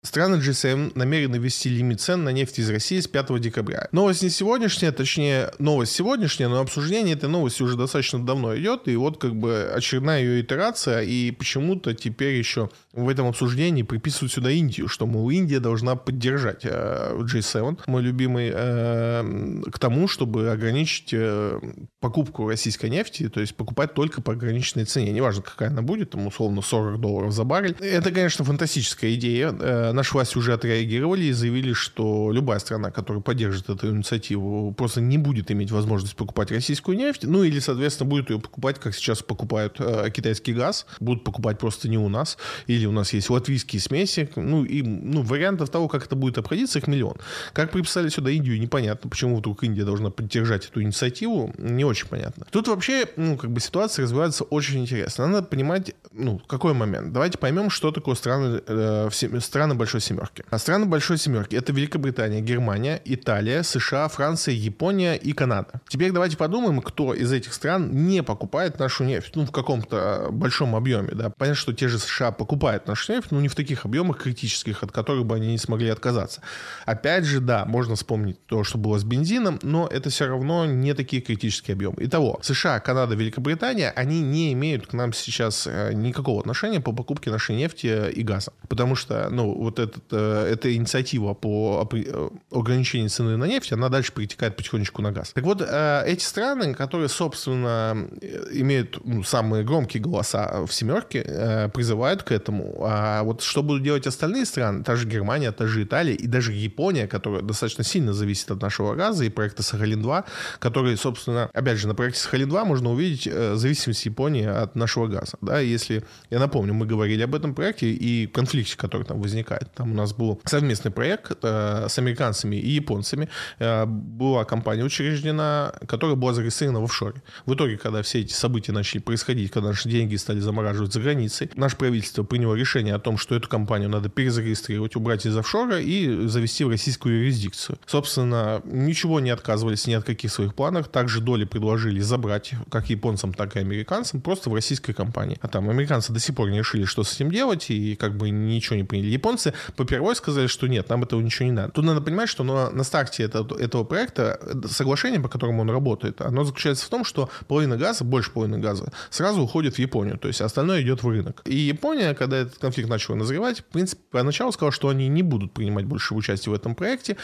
[0.07, 3.89] Страны G7 намерены ввести лимит цен на нефть из России с 5 декабря.
[3.91, 8.95] Новость не сегодняшняя, точнее, новость сегодняшняя, но обсуждение этой новости уже достаточно давно идет, и
[8.95, 14.51] вот как бы очередная ее итерация, и почему-то теперь еще в этом обсуждении приписывают сюда
[14.51, 21.11] Индию, что, мол, Индия должна поддержать э, G7, мой любимый, э, к тому, чтобы ограничить
[21.13, 21.61] э,
[22.01, 26.29] покупку российской нефти, то есть покупать только по ограниченной цене, неважно, какая она будет, там,
[26.29, 27.77] условно, 40 долларов за баррель.
[27.81, 29.51] Это, конечно, фантастическая идея,
[29.97, 35.19] наши власти уже отреагировали и заявили, что любая страна, которая поддержит эту инициативу, просто не
[35.19, 39.77] будет иметь возможность покупать российскую нефть, ну или, соответственно, будет ее покупать, как сейчас покупают
[39.81, 44.29] э, китайский газ, будут покупать просто не у нас, или у нас есть латвийские смеси,
[44.37, 47.17] ну и ну, вариантов того, как это будет обходиться, их миллион.
[47.53, 52.47] Как приписали сюда Индию, непонятно, почему вдруг Индия должна поддержать эту инициативу, не очень понятно.
[52.51, 55.27] Тут вообще, ну, как бы ситуация развивается очень интересно.
[55.27, 57.13] Надо понимать, ну, какой момент.
[57.13, 60.43] Давайте поймем, что такое страны, э, все, страны большой Большой Семерки.
[60.51, 65.81] А страны Большой Семерки— это Великобритания, Германия, Италия, США, Франция, Япония и Канада.
[65.87, 70.75] Теперь давайте подумаем, кто из этих стран не покупает нашу нефть, ну, в каком-то большом
[70.75, 71.31] объеме, да.
[71.31, 74.91] Понятно, что те же США покупают нашу нефть, но не в таких объемах критических, от
[74.91, 76.41] которых бы они не смогли отказаться.
[76.85, 80.95] Опять же, да, можно вспомнить то, что было с бензином, но это все равно не
[80.95, 81.99] такие критические объемы.
[81.99, 87.31] Итого, США, Канада, Великобритания, они не имеют к нам сейчас э, никакого отношения по покупке
[87.31, 88.53] нашей нефти и газа.
[88.69, 93.89] Потому что, ну, вот этот, э, эта инициатива по э, ограничению цены на нефть, она
[93.89, 95.33] дальше перетекает потихонечку на газ.
[95.35, 98.09] Так вот, эти страны, которые, собственно,
[98.53, 102.77] имеют ну, самые громкие голоса в семерке, призывают к этому.
[102.83, 106.53] А вот что будут делать остальные страны, та же Германия, та же Италия и даже
[106.53, 110.25] Япония, которая достаточно сильно зависит от нашего газа и проекта Сахалин-2,
[110.59, 115.37] который, собственно, опять же, на проекте Сахалин-2 можно увидеть зависимость Японии от нашего газа.
[115.41, 119.56] Да, если, я напомню, мы говорили об этом проекте и конфликте, который там возникает.
[119.75, 123.29] Там у нас был совместный проект э, с американцами и японцами.
[123.59, 127.23] Э, была компания учреждена, которая была зарегистрирована в офшоре.
[127.47, 131.51] В итоге, когда все эти события начали происходить, когда наши деньги стали замораживать за границей,
[131.55, 136.27] наше правительство приняло решение о том, что эту компанию надо перезарегистрировать, убрать из офшора и
[136.27, 137.79] завести в российскую юрисдикцию.
[137.87, 140.89] Собственно, ничего не отказывались ни от каких своих планов.
[140.89, 145.39] Также доли предложили забрать как японцам, так и американцам просто в российской компании.
[145.41, 148.31] А там американцы до сих пор не решили, что с этим делать, и как бы
[148.31, 149.11] ничего не приняли.
[149.11, 149.46] Японцы
[149.77, 151.73] попервой сказали, что нет, нам этого ничего не надо.
[151.73, 156.45] Тут надо понимать, что на, старте этого, этого проекта соглашение, по которому он работает, оно
[156.45, 160.41] заключается в том, что половина газа, больше половины газа, сразу уходит в Японию, то есть
[160.41, 161.43] остальное идет в рынок.
[161.45, 165.53] И Япония, когда этот конфликт начал назревать, в принципе, поначалу сказала, что они не будут
[165.53, 167.17] принимать больше участие в этом проекте,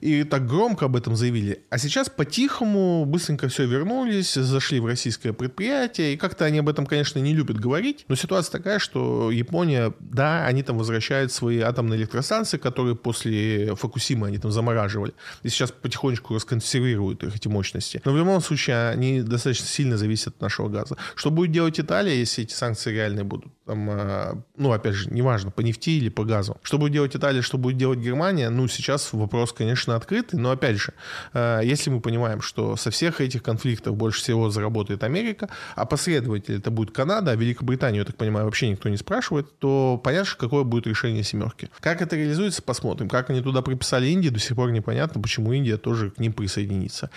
[0.00, 1.62] и так громко об этом заявили.
[1.70, 6.86] А сейчас по-тихому быстренько все вернулись, зашли в российское предприятие, и как-то они об этом,
[6.86, 11.98] конечно, не любят говорить, но ситуация такая, что Япония, да, они там возвращают свои атомные
[11.98, 18.00] электростанции, которые после Фукусимы они там замораживали, и сейчас потихонечку расконсервируют их эти мощности.
[18.04, 20.96] Но в любом случае они достаточно сильно зависят от нашего газа.
[21.14, 23.52] Что будет делать Италия, если эти санкции реальные будут?
[23.70, 26.56] Там, а, ну, опять же, неважно, по нефти или по газу.
[26.64, 28.50] Что будет делать Италия, что будет делать Германия?
[28.50, 30.92] Ну, сейчас вопрос, конечно, открытый, но, опять же,
[31.32, 36.56] а, если мы понимаем, что со всех этих конфликтов больше всего заработает Америка, а последователь
[36.56, 40.64] это будет Канада, а Великобританию, я так понимаю, вообще никто не спрашивает, то понятно, какое
[40.64, 41.70] будет решение семерки.
[41.78, 43.08] Как это реализуется, посмотрим.
[43.08, 47.08] Как они туда приписали Индию, до сих пор непонятно, почему Индия тоже к ним присоединится.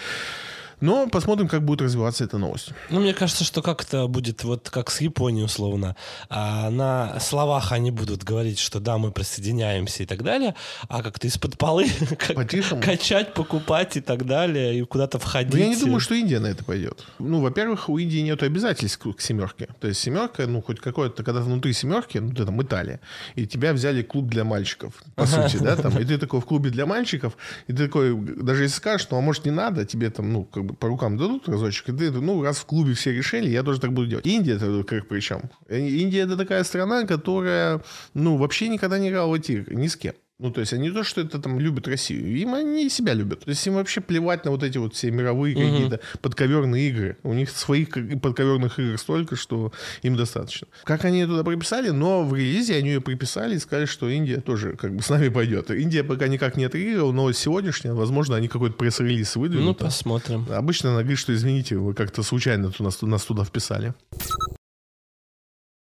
[0.83, 2.71] Но посмотрим, как будет развиваться эта новость.
[2.89, 5.95] Ну, мне кажется, что как это будет вот как с Японией условно.
[6.29, 10.55] А на словах они будут говорить, что да, мы присоединяемся и так далее,
[10.89, 11.85] а как-то из-под полы
[12.81, 15.53] качать, покупать и так далее, и куда-то входить.
[15.53, 17.05] Но я не думаю, что Индия на это пойдет.
[17.17, 19.69] Ну, во-первых, у Индии нет обязательств к семерке.
[19.79, 22.99] То есть семерка, ну, хоть какое-то, когда внутри семерки, ну, ты там Италия,
[23.35, 26.71] и тебя взяли клуб для мальчиков, по сути, да, там, и ты такой в клубе
[26.71, 30.33] для мальчиков, и ты такой, даже если скажешь, ну, а может, не надо, тебе там,
[30.33, 33.49] ну, как бы по рукам дадут разочек, и ты, ну, раз в клубе все решили,
[33.49, 34.25] я тоже так буду делать.
[34.25, 35.49] Индия это как причем?
[35.69, 37.81] Индия это такая страна, которая,
[38.13, 40.13] ну, вообще никогда не играла в эти ни с кем.
[40.39, 43.41] Ну, то есть они не то, что это там любят Россию, им они себя любят.
[43.41, 45.63] То есть им вообще плевать на вот эти вот все мировые угу.
[45.63, 47.17] какие-то подковерные игры.
[47.23, 50.67] У них своих подковерных игр столько, что им достаточно.
[50.83, 54.75] Как они туда приписали, но в релизе они ее приписали и сказали, что Индия тоже
[54.75, 55.69] как бы с нами пойдет.
[55.69, 59.79] Индия пока никак не отреагировала, но сегодняшняя, возможно, они какой-то пресс-релиз выдвинут.
[59.79, 60.47] Ну, посмотрим.
[60.49, 63.93] Обычно она говорит, что извините, вы как-то случайно нас, нас туда вписали.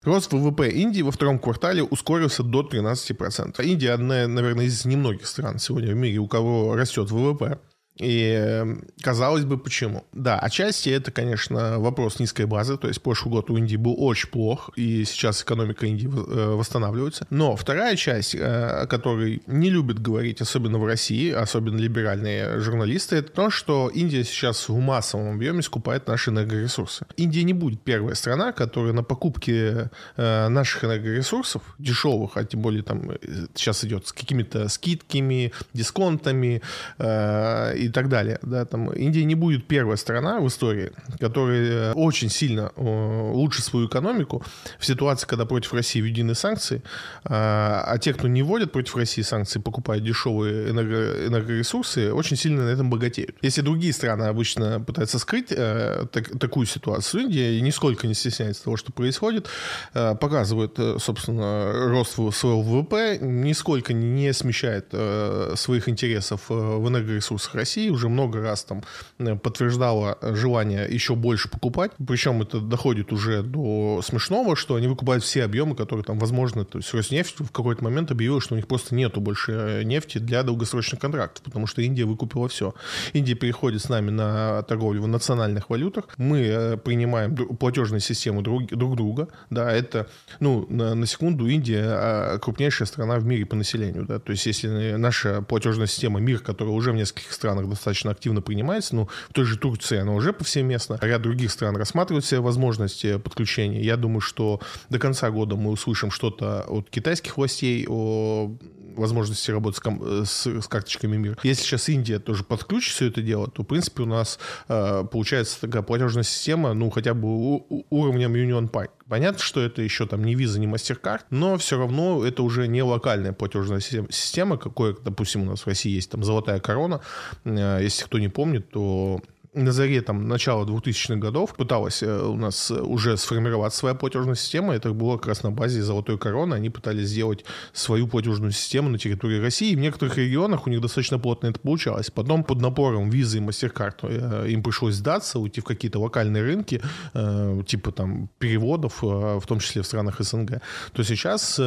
[0.08, 3.62] Рост ВВП Индии во втором квартале ускорился до 13%.
[3.62, 7.60] Индия одна, наверное, из немногих стран сегодня в мире, у кого растет ВВП.
[8.00, 10.06] И эм, казалось бы, почему?
[10.14, 12.78] Да, отчасти это, конечно, вопрос низкой базы.
[12.78, 17.26] То есть прошлый год у Индии был очень плох, и сейчас экономика Индии э, восстанавливается.
[17.30, 23.18] Но вторая часть, э, о которой не любят говорить, особенно в России, особенно либеральные журналисты,
[23.18, 27.06] это то, что Индия сейчас в массовом объеме скупает наши энергоресурсы.
[27.18, 32.84] Индия не будет первая страна, которая на покупке э, наших энергоресурсов, дешевых, а тем более
[32.84, 33.12] там
[33.56, 36.62] сейчас идет с какими-то скидками, дисконтами
[37.00, 38.40] и и так далее.
[38.42, 44.44] Да, там Индия не будет первая страна в истории, которая очень сильно улучшит свою экономику
[44.80, 46.84] в ситуации, когда против России введены санкции,
[47.24, 52.64] а, а те, кто не вводят против России санкции, покупают дешевые энерго, энергоресурсы, очень сильно
[52.64, 53.36] на этом богатеют.
[53.42, 58.78] Если другие страны обычно пытаются скрыть э, так, такую ситуацию, Индия нисколько не стесняется того,
[58.78, 59.48] что происходит,
[59.94, 66.88] э, показывает, э, собственно, рост своего ВВП, нисколько не смещает э, своих интересов э, в
[66.88, 68.84] энергоресурсах России, России, уже много раз там
[69.20, 71.92] э, подтверждала желание еще больше покупать.
[72.06, 76.66] Причем это доходит уже до смешного, что они выкупают все объемы, которые там возможны.
[76.66, 80.18] То есть Роснефть в какой-то момент объявила, что у них просто нету больше э, нефти
[80.18, 82.74] для долгосрочных контрактов, потому что Индия выкупила все.
[83.14, 86.06] Индия переходит с нами на торговлю в национальных валютах.
[86.18, 89.28] Мы э, принимаем платежные системы друг, друг друга.
[89.50, 90.08] Да, это,
[90.40, 94.06] ну, на, на секунду, Индия а, крупнейшая страна в мире по населению.
[94.06, 94.20] Да?
[94.20, 98.96] То есть если наша платежная система МИР, которая уже в нескольких странах достаточно активно принимается,
[98.96, 103.82] ну, в той же Турции она уже повсеместно, ряд других стран рассматривают все возможности подключения.
[103.82, 108.56] Я думаю, что до конца года мы услышим что-то от китайских властей о
[108.98, 111.40] возможности работать с, ком- с, с карточками МИР.
[111.44, 115.62] Если сейчас Индия тоже подключит все это дело, то, в принципе, у нас э, получается
[115.62, 118.90] такая платежная система, ну, хотя бы у, уровнем Union Pay.
[119.08, 122.84] Понятно, что это еще там не Visa, не MasterCard, но все равно это уже не
[122.84, 127.02] локальная платежная система, какой, допустим, у нас в России есть там золотая корона.
[127.46, 129.22] Э, если кто не помнит, то
[129.58, 134.74] на заре там, начала 2000-х годов пыталась э, у нас уже сформировать своя платежная система.
[134.74, 136.54] Это было как раз на базе золотой короны.
[136.54, 137.44] Они пытались сделать
[137.74, 139.72] свою платежную систему на территории России.
[139.72, 142.12] И в некоторых регионах у них достаточно плотно это получалось.
[142.12, 146.82] Потом под напором визы и MasterCard э, им пришлось сдаться, уйти в какие-то локальные рынки,
[147.14, 150.62] э, типа там переводов, в том числе в странах СНГ.
[150.94, 151.60] То сейчас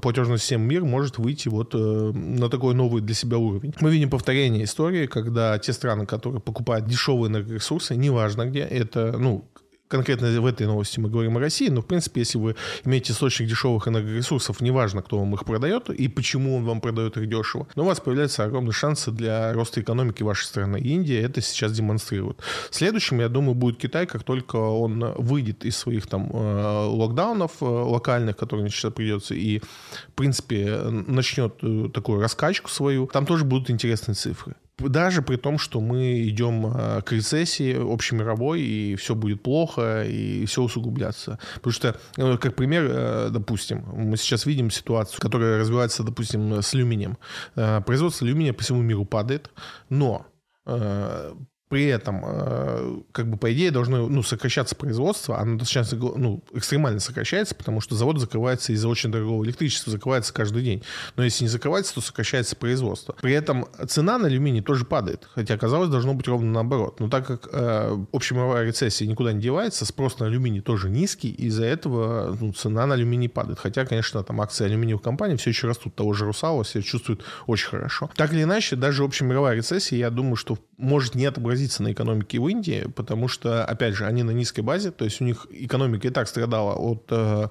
[0.00, 3.74] платежная система МИР может выйти вот на такой новый для себя уровень.
[3.80, 9.48] Мы видим повторение истории, когда те страны, которые покупают дешевые энергоресурсы, неважно где, это, ну,
[9.88, 13.48] конкретно в этой новости мы говорим о России, но, в принципе, если вы имеете источник
[13.48, 17.84] дешевых энергоресурсов, неважно, кто вам их продает и почему он вам продает их дешево, но
[17.84, 20.78] у вас появляются огромные шансы для роста экономики вашей страны.
[20.78, 22.38] Индия это сейчас демонстрирует.
[22.70, 27.64] Следующим, я думаю, будет Китай, как только он выйдет из своих там э, локдаунов э,
[27.64, 33.70] локальных, которые сейчас придется, и, в принципе, начнет э, такую раскачку свою, там тоже будут
[33.70, 39.42] интересные цифры даже при том, что мы идем а, к рецессии общемировой, и все будет
[39.42, 41.38] плохо, и все усугубляться.
[41.56, 46.74] Потому что, ну, как пример, э, допустим, мы сейчас видим ситуацию, которая развивается, допустим, с
[46.74, 47.18] алюминием.
[47.54, 49.50] Э, производство алюминия по всему миру падает,
[49.88, 50.26] но
[50.66, 51.32] э,
[51.68, 57.00] при этом, э, как бы по идее, должно ну, сокращаться производство, оно достаточно ну, экстремально
[57.00, 60.82] сокращается, потому что завод закрывается из-за очень дорогого электричества, закрывается каждый день.
[61.16, 63.16] Но если не закрывается, то сокращается производство.
[63.20, 67.00] При этом цена на алюминий тоже падает, хотя, казалось, должно быть ровно наоборот.
[67.00, 71.64] Но так как э, общемировая рецессия никуда не девается, спрос на алюминий тоже низкий, из-за
[71.64, 73.58] этого ну, цена на алюминий падает.
[73.58, 75.94] Хотя, конечно, там акции алюминиевых компаний все еще растут.
[75.96, 78.10] Того же Русала себя чувствуют очень хорошо.
[78.14, 82.38] Так или иначе, даже общемировая рецессия, я думаю, что может не отобразиться отразится на экономике
[82.40, 86.08] в Индии, потому что, опять же, они на низкой базе, то есть у них экономика
[86.08, 87.48] и так страдала от э,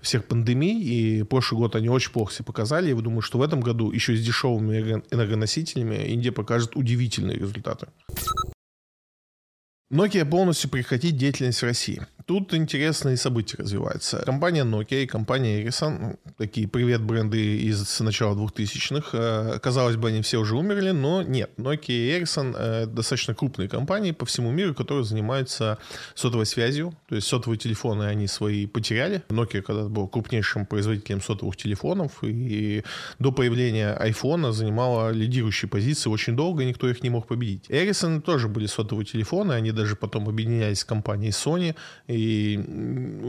[0.00, 2.90] всех пандемий, и прошлый год они очень плохо себя показали.
[2.90, 7.86] Я думаю, что в этом году еще с дешевыми энергоносителями Индия покажет удивительные результаты.
[9.90, 12.06] Nokia полностью прекратит деятельность в России.
[12.28, 14.18] Тут интересные события развиваются.
[14.18, 20.20] Компания Nokia и компания Ericsson, ну, такие привет-бренды из начала 2000-х, э, казалось бы, они
[20.20, 21.50] все уже умерли, но нет.
[21.56, 25.78] Nokia и Ericsson э, достаточно крупные компании по всему миру, которые занимаются
[26.14, 26.92] сотовой связью.
[27.08, 29.22] То есть сотовые телефоны они свои потеряли.
[29.30, 32.84] Nokia когда был крупнейшим производителем сотовых телефонов, и
[33.18, 37.70] до появления iPhone занимала лидирующие позиции очень долго, никто их не мог победить.
[37.70, 41.74] Ericsson тоже были сотовые телефоны, они даже потом объединялись с компанией Sony,
[42.08, 42.54] и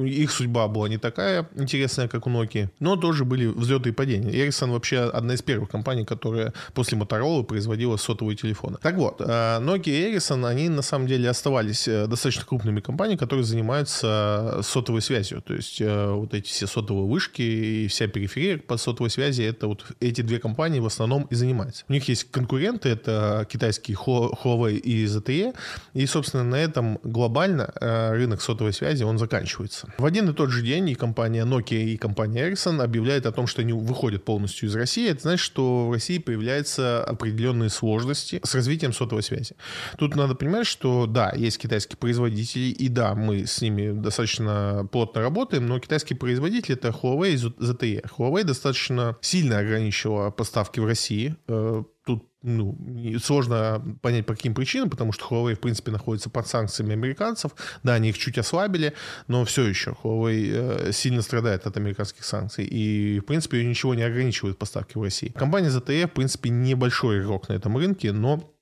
[0.06, 4.32] их судьба была не такая интересная, как у Nokia, но тоже были взлеты и падения.
[4.32, 8.78] Ericsson вообще одна из первых компаний, которая после Motorola производила сотовые телефоны.
[8.82, 9.26] Так вот, э,
[9.62, 15.02] Nokia и Ericsson, они на самом деле оставались э, достаточно крупными компаниями, которые занимаются сотовой
[15.02, 15.42] связью.
[15.42, 19.68] То есть э, вот эти все сотовые вышки и вся периферия по сотовой связи, это
[19.68, 21.86] вот эти две компании в основном и занимаются.
[21.88, 25.56] У них есть конкуренты, это китайские Huawei и ZTE,
[25.94, 29.94] и, собственно, на этом глобально рынок сотовой связи, он заканчивается.
[29.98, 33.48] В один и тот же день и компания Nokia, и компания Ericsson объявляют о том,
[33.48, 35.10] что они выходят полностью из России.
[35.10, 39.56] Это значит, что в России появляются определенные сложности с развитием сотовой связи.
[39.98, 45.22] Тут надо понимать, что да, есть китайские производители, и да, мы с ними достаточно плотно
[45.22, 48.10] работаем, но китайские производители это Huawei и ZTE.
[48.18, 52.78] Huawei достаточно сильно ограничила поставки в России э, тут ну,
[53.22, 57.52] сложно понять по каким причинам, потому что Huawei, в принципе, находится под санкциями американцев.
[57.84, 58.94] Да, они их чуть ослабили,
[59.28, 62.66] но все еще Huawei э, сильно страдает от американских санкций.
[62.66, 65.30] И, в принципе, ничего не ограничивает поставки в России.
[65.30, 68.54] Компания ZTE, в принципе, небольшой игрок на этом рынке, но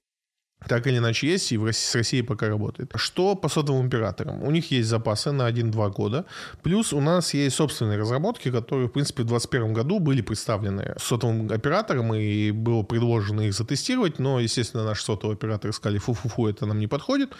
[0.65, 2.91] так или иначе есть, и России, с Россией пока работает.
[2.95, 4.43] Что по сотовым операторам?
[4.43, 6.25] У них есть запасы на 1-2 года,
[6.63, 11.51] плюс у нас есть собственные разработки, которые, в принципе, в 2021 году были представлены сотовым
[11.51, 16.79] операторам, и было предложено их затестировать, но, естественно, наши сотовые операторы сказали, фу-фу-фу, это нам
[16.79, 17.33] не подходит.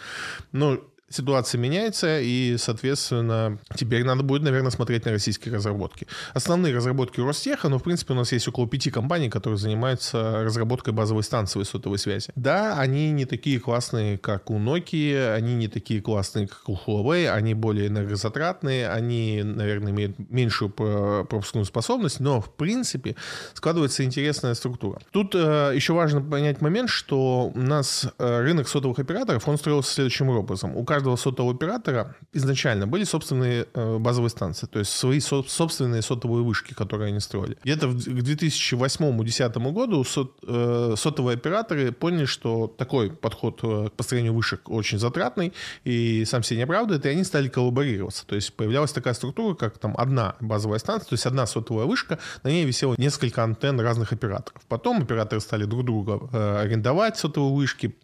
[0.52, 0.78] Но
[1.10, 6.06] ситуация меняется, и, соответственно, теперь надо будет, наверное, смотреть на российские разработки.
[6.34, 10.42] Основные разработки у Ростеха, но, в принципе, у нас есть около пяти компаний, которые занимаются
[10.44, 12.30] разработкой базовой станции сотовой связи.
[12.36, 17.28] Да, они не такие классные, как у Nokia, они не такие классные, как у Huawei,
[17.28, 23.16] они более энергозатратные, они, наверное, имеют меньшую пропускную способность, но, в принципе,
[23.54, 25.00] складывается интересная структура.
[25.10, 29.94] Тут э, еще важно понять момент, что у нас э, рынок сотовых операторов, он строился
[29.94, 30.76] следующим образом.
[30.76, 36.02] У каждого сотового оператора изначально были собственные э, базовые станции, то есть свои со- собственные
[36.02, 37.56] сотовые вышки, которые они строили.
[37.64, 40.04] Где-то в, к 2008-2010 году
[40.46, 45.52] э, сотовые операторы поняли, что такой подход э, к построению вышек очень затратный
[45.84, 48.26] и сам себе не оправдывает, и они стали коллаборироваться.
[48.26, 52.18] То есть появлялась такая структура, как там одна базовая станция, то есть одна сотовая вышка,
[52.42, 54.62] на ней висело несколько антенн разных операторов.
[54.68, 56.20] Потом операторы стали друг друга
[56.60, 57.96] арендовать сотовые вышки,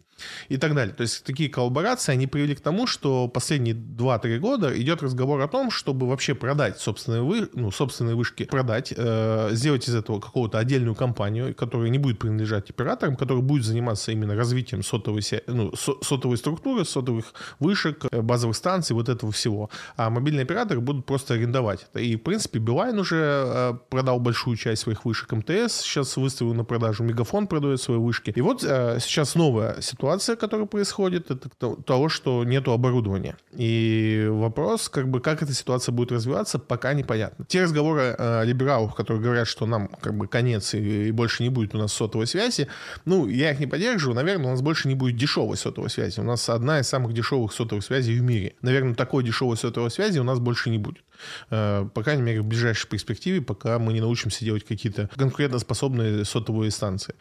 [0.49, 0.93] и так далее.
[0.93, 5.47] То есть такие коллаборации, они привели к тому, что последние 2-3 года идет разговор о
[5.47, 10.57] том, чтобы вообще продать собственные, вы, ну, собственные вышки, продать, э, сделать из этого какого-то
[10.59, 15.93] отдельную компанию, которая не будет принадлежать операторам, которая будет заниматься именно развитием сотовой, ну, со,
[16.01, 19.69] сотовой структуры, сотовых вышек, э, базовых станций, вот этого всего.
[19.97, 21.99] А мобильные операторы будут просто арендовать это.
[21.99, 26.63] И, в принципе, Билайн уже э, продал большую часть своих вышек МТС, сейчас выставил на
[26.63, 28.31] продажу, Мегафон продает свои вышки.
[28.35, 31.49] И вот э, сейчас новая ситуация ситуация, которая происходит, это
[31.83, 33.37] того, что нету оборудования.
[33.51, 37.45] И вопрос, как бы, как эта ситуация будет развиваться, пока непонятно.
[37.45, 41.49] Те разговоры э, либералов, которые говорят, что нам как бы конец и, и больше не
[41.49, 42.67] будет у нас сотовой связи,
[43.05, 44.15] ну, я их не поддерживаю.
[44.15, 46.19] Наверное, у нас больше не будет дешевой сотовой связи.
[46.19, 48.53] У нас одна из самых дешевых сотовых связей в мире.
[48.61, 51.03] Наверное, такой дешевой сотовой связи у нас больше не будет.
[51.49, 56.71] Э, по крайней мере, в ближайшей перспективе, пока мы не научимся делать какие-то конкурентоспособные сотовые
[56.71, 57.15] станции.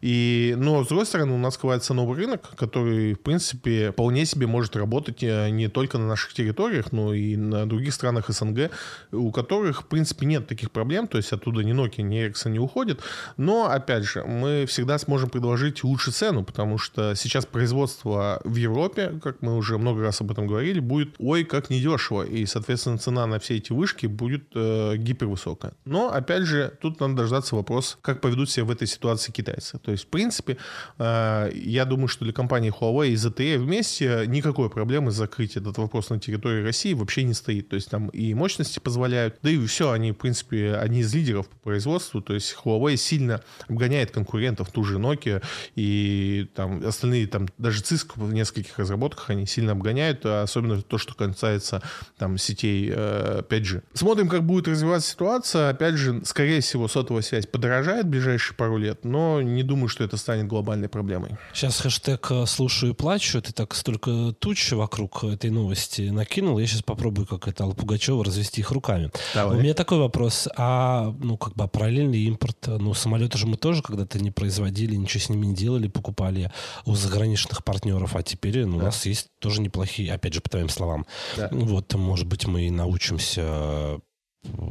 [0.00, 4.46] И, но, с другой стороны, у нас открывается новый рынок, который, в принципе, вполне себе
[4.46, 8.70] может работать э, не только на наших территориях, но и на других странах СНГ,
[9.12, 12.58] у которых, в принципе, нет таких проблем, то есть оттуда ни Nokia, ни Ericsson не
[12.58, 13.00] уходят.
[13.36, 19.20] Но, опять же, мы всегда сможем предложить лучшую цену, потому что сейчас производство в Европе,
[19.22, 23.26] как мы уже много раз об этом говорили, будет ой, как недешево, и, соответственно, цена
[23.26, 25.72] на все эти вышки будет э, гипервысокая.
[25.84, 29.78] Но, опять же, тут надо дождаться вопрос, как поведут себя в этой ситуации китайцы.
[29.78, 30.56] То есть, в принципе,
[30.98, 36.10] э, я думаю, что для компании Huawei и ZTE вместе никакой проблемы закрыть этот вопрос
[36.10, 37.68] на территории России вообще не стоит.
[37.68, 41.48] То есть там и мощности позволяют, да и все, они, в принципе, одни из лидеров
[41.48, 42.20] по производству.
[42.20, 45.42] То есть Huawei сильно обгоняет конкурентов, ту же Nokia,
[45.74, 51.14] и там остальные, там даже Cisco в нескольких разработках они сильно обгоняют, особенно то, что
[51.14, 51.82] касается
[52.18, 53.82] там сетей э, 5G.
[53.94, 55.70] Смотрим, как будет развиваться ситуация.
[55.70, 60.04] Опять же, скорее всего, сотовая связь подорожает в ближайшие пару лет, но не думаю, что
[60.04, 61.36] это станет глобальной проблемой.
[61.52, 63.40] Сейчас хэштег э, «слушаю и плачу».
[63.40, 66.58] Ты так столько туч вокруг этой новости накинул.
[66.58, 69.10] Я сейчас попробую, как это Алла Пугачева, развести их руками.
[69.34, 69.56] Давай.
[69.56, 70.48] У меня такой вопрос.
[70.56, 75.20] А, ну, как бы, параллельный импорт, ну, самолеты же мы тоже когда-то не производили, ничего
[75.20, 76.52] с ними не делали, покупали
[76.84, 78.82] у заграничных партнеров, а теперь ну, да.
[78.82, 81.06] у нас есть тоже неплохие, опять же, по твоим словам.
[81.36, 81.48] Да.
[81.50, 84.00] Вот, может быть, мы научимся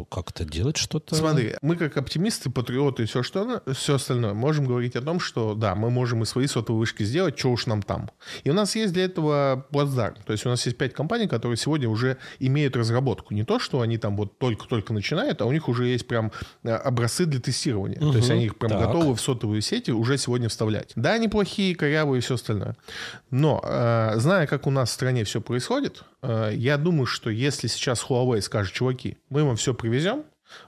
[0.09, 1.15] как-то делать что-то.
[1.15, 5.53] Смотри, мы как оптимисты, патриоты и все, что, все остальное можем говорить о том, что
[5.53, 8.09] да, мы можем и свои сотовые вышки сделать, что уж нам там.
[8.43, 10.15] И у нас есть для этого плацдарм.
[10.25, 13.33] То есть у нас есть пять компаний, которые сегодня уже имеют разработку.
[13.33, 16.31] Не то, что они там вот только-только начинают, а у них уже есть прям
[16.63, 17.99] э, образцы для тестирования.
[17.99, 18.87] Угу, то есть они их прям так.
[18.87, 20.93] готовы в сотовые сети уже сегодня вставлять.
[20.95, 22.75] Да, неплохие, корявые и все остальное.
[23.29, 27.67] Но, э, зная, как у нас в стране все происходит, э, я думаю, что если
[27.67, 30.23] сейчас Huawei скажет, чуваки, мы вам все привезем,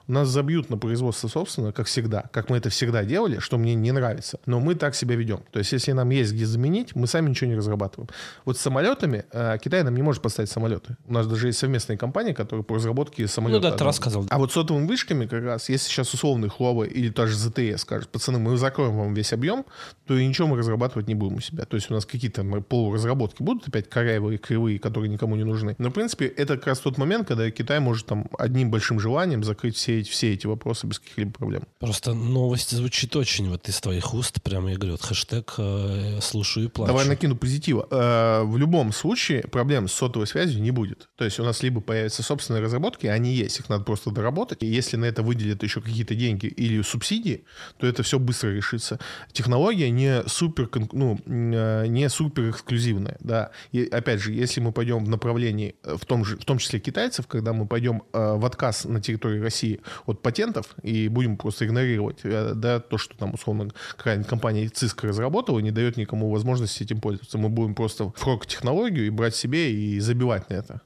[0.08, 3.74] у нас забьют на производство собственно, как всегда, как мы это всегда делали, что мне
[3.74, 4.38] не нравится.
[4.46, 5.40] Но мы так себя ведем.
[5.50, 8.08] То есть, если нам есть где заменить, мы сами ничего не разрабатываем.
[8.44, 10.96] Вот с самолетами э, Китай нам не может поставить самолеты.
[11.06, 13.62] У нас даже есть совместные компании, которые по разработке самолетов.
[13.62, 14.26] Ну да, ты рассказывал.
[14.30, 18.38] А вот сотовыми вышками как раз, если сейчас условный Huawei или даже ZTE скажет, пацаны,
[18.38, 19.64] мы закроем вам весь объем,
[20.06, 21.64] то и ничего мы разрабатывать не будем у себя.
[21.64, 25.74] То есть у нас какие-то полуразработки будут опять корявые, кривые, которые никому не нужны.
[25.78, 29.42] Но, в принципе, это как раз тот момент, когда Китай может там одним большим желанием
[29.44, 31.62] закрыть закрыть все эти, все эти вопросы без каких-либо проблем.
[31.78, 36.66] Просто новость звучит очень вот из твоих уст, прямо я говорю, вот хэштег э, «слушаю
[36.66, 36.92] и плачу».
[36.92, 37.86] Давай накину позитива.
[37.90, 41.08] Э, в любом случае проблем с сотовой связью не будет.
[41.16, 44.62] То есть у нас либо появятся собственные разработки, они есть, их надо просто доработать.
[44.62, 47.44] И если на это выделят еще какие-то деньги или субсидии,
[47.78, 48.98] то это все быстро решится.
[49.32, 53.50] Технология не супер, ну, э, не супер эксклюзивная, да.
[53.72, 56.80] И опять же, если мы пойдем в направлении, э, в том, же, в том числе
[56.80, 59.61] китайцев, когда мы пойдем э, в отказ на территории России
[60.06, 65.08] от патентов и будем просто игнорировать, э, да, то, что там, условно, какая-нибудь компания Cisco
[65.08, 67.38] разработала, не дает никому возможности этим пользоваться.
[67.38, 70.82] Мы будем просто фрок технологию и брать себе и забивать на это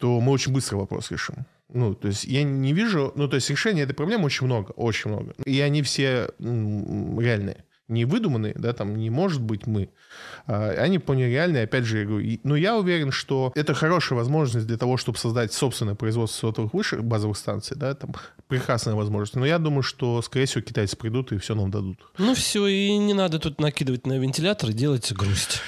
[0.00, 1.46] то мы очень быстро вопрос решим.
[1.68, 3.12] Ну, то есть я не вижу...
[3.14, 5.34] Ну, то есть решения этой проблемы очень много, очень много.
[5.44, 9.90] И они все реальные не выдуманные, да, там не может быть мы,
[10.46, 14.66] а, они вполне реальные, опять же, я говорю, но я уверен, что это хорошая возможность
[14.66, 18.14] для того, чтобы создать собственное производство сотовых высших базовых станций, да, там
[18.48, 21.98] прекрасная возможность, но я думаю, что, скорее всего, китайцы придут и все нам дадут.
[22.18, 25.60] Ну все, и не надо тут накидывать на вентилятор и делать грусть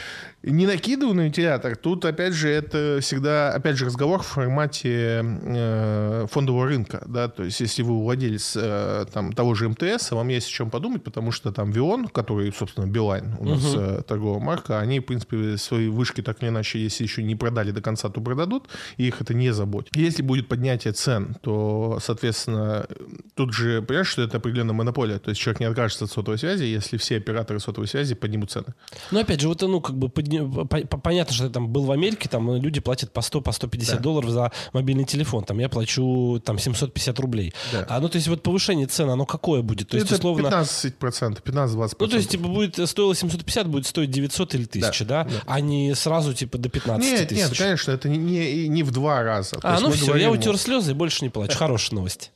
[0.43, 1.77] не накидываю на вентилятор.
[1.77, 7.45] Тут, опять же, это всегда, опять же, разговор в формате э, фондового рынка, да, то
[7.45, 11.31] есть если вы владелец э, там того же МТС, вам есть о чем подумать, потому
[11.31, 13.81] что там Вион, который, собственно, Билайн у нас угу.
[13.81, 17.71] э, торговая марка, они, в принципе, свои вышки так или иначе, если еще не продали
[17.71, 19.95] до конца, то продадут, и их это не заботит.
[19.97, 22.87] Если будет поднятие цен, то, соответственно,
[23.35, 26.65] тут же, понимаешь, что это определенная монополия, то есть человек не откажется от сотовой связи,
[26.65, 28.75] если все операторы сотовой связи поднимут цены.
[29.11, 32.29] Ну, опять же, вот, ну, как бы поднимут понятно, что я там был в Америке,
[32.29, 34.03] там люди платят по 100, по 150 да.
[34.03, 35.45] долларов за мобильный телефон.
[35.45, 37.55] Там я плачу там 750 рублей.
[37.73, 37.87] Да.
[37.89, 39.89] А ну, то есть вот повышение цены, оно какое будет?
[39.89, 40.47] То есть, Это условно...
[40.47, 41.97] 15%, 15-20%.
[41.99, 45.25] Ну, то есть, типа, будет, стоило 750, будет стоить 900 или 1000, да?
[45.25, 45.31] да?
[45.31, 45.43] да.
[45.47, 47.43] А не сразу, типа, до 15 нет, тысяч.
[47.43, 49.59] Нет, конечно, это не, не, не в два раза.
[49.63, 51.57] А, ну все, я утер слезы и больше не плачу.
[51.57, 52.33] Хорошая новость.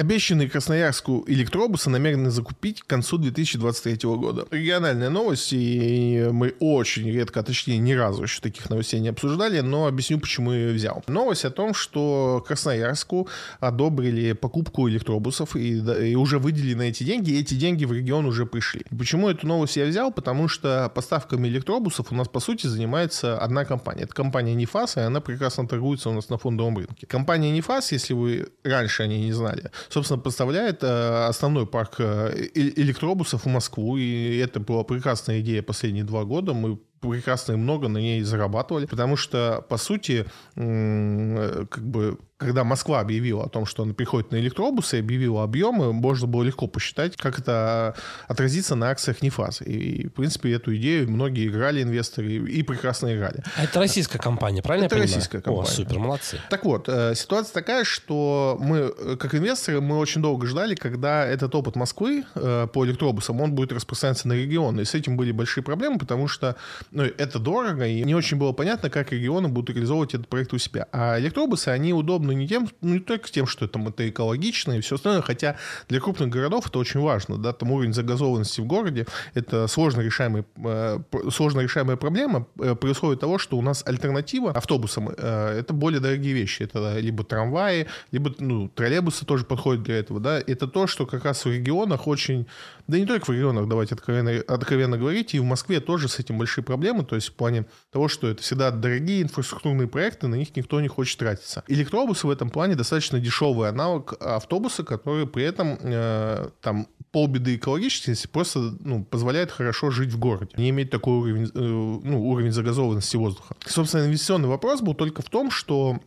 [0.00, 4.46] Обещанные Красноярску электробусы намерены закупить к концу 2023 года.
[4.50, 9.60] Региональная новость, и мы очень редко, а точнее ни разу еще таких новостей не обсуждали,
[9.60, 11.04] но объясню, почему я ее взял.
[11.06, 13.28] Новость о том, что Красноярску
[13.58, 18.46] одобрили покупку электробусов и, и уже на эти деньги, и эти деньги в регион уже
[18.46, 18.86] пришли.
[18.98, 20.10] Почему эту новость я взял?
[20.10, 24.04] Потому что поставками электробусов у нас, по сути, занимается одна компания.
[24.04, 27.06] Это компания Нефас, и она прекрасно торгуется у нас на фондовом рынке.
[27.06, 32.48] Компания Нефас, если вы раньше о ней не знали, собственно, поставляет э, основной парк э,
[32.54, 36.54] электробусов в Москву, и это была прекрасная идея последние два года.
[36.54, 43.00] Мы прекрасно и много на ней зарабатывали, потому что, по сути, как бы когда Москва
[43.00, 47.38] объявила о том, что она приходит на электробусы, объявила объемы, можно было легко посчитать, как
[47.38, 47.94] это
[48.28, 49.60] отразится на акциях Нефаз.
[49.60, 53.44] И, в принципе, эту идею многие играли, инвесторы, и прекрасно играли.
[53.56, 55.16] А это российская компания, правильно это я понимаю?
[55.16, 55.68] российская компания.
[55.68, 56.40] О, супер, молодцы.
[56.48, 61.26] Так вот, э, ситуация такая, что мы, э, как инвесторы, мы очень долго ждали, когда
[61.26, 64.80] этот опыт Москвы э, по электробусам, он будет распространяться на регионы.
[64.80, 66.56] И с этим были большие проблемы, потому что
[66.92, 70.58] ну, это дорого, и не очень было понятно, как регионы будут реализовывать этот проект у
[70.58, 70.88] себя.
[70.92, 74.80] А электробусы, они удобны не тем, ну, не только тем, что там это экологично и
[74.80, 75.56] все остальное, хотя
[75.88, 80.44] для крупных городов это очень важно, да, там уровень загазованности в городе, это сложно решаемый,
[80.56, 80.98] э,
[81.30, 86.00] сложно решаемая проблема э, при условии того, что у нас альтернатива автобусам э, это более
[86.00, 90.86] дорогие вещи, это либо трамваи, либо ну, троллейбусы тоже подходят для этого, да, это то,
[90.86, 92.46] что как раз в регионах очень,
[92.90, 96.38] да не только в регионах, давайте откровенно, откровенно говорить, и в Москве тоже с этим
[96.38, 100.54] большие проблемы, то есть в плане того, что это всегда дорогие инфраструктурные проекты, на них
[100.54, 101.64] никто не хочет тратиться.
[101.66, 107.56] Электробус автобусы в этом плане достаточно дешевый аналог автобуса, который при этом э, там полбеды
[107.56, 112.52] экологичности просто ну, позволяет хорошо жить в городе, не иметь такой уровень, э, ну, уровень
[112.52, 113.56] загазованности воздуха.
[113.66, 116.00] Собственно, инвестиционный вопрос был только в том, что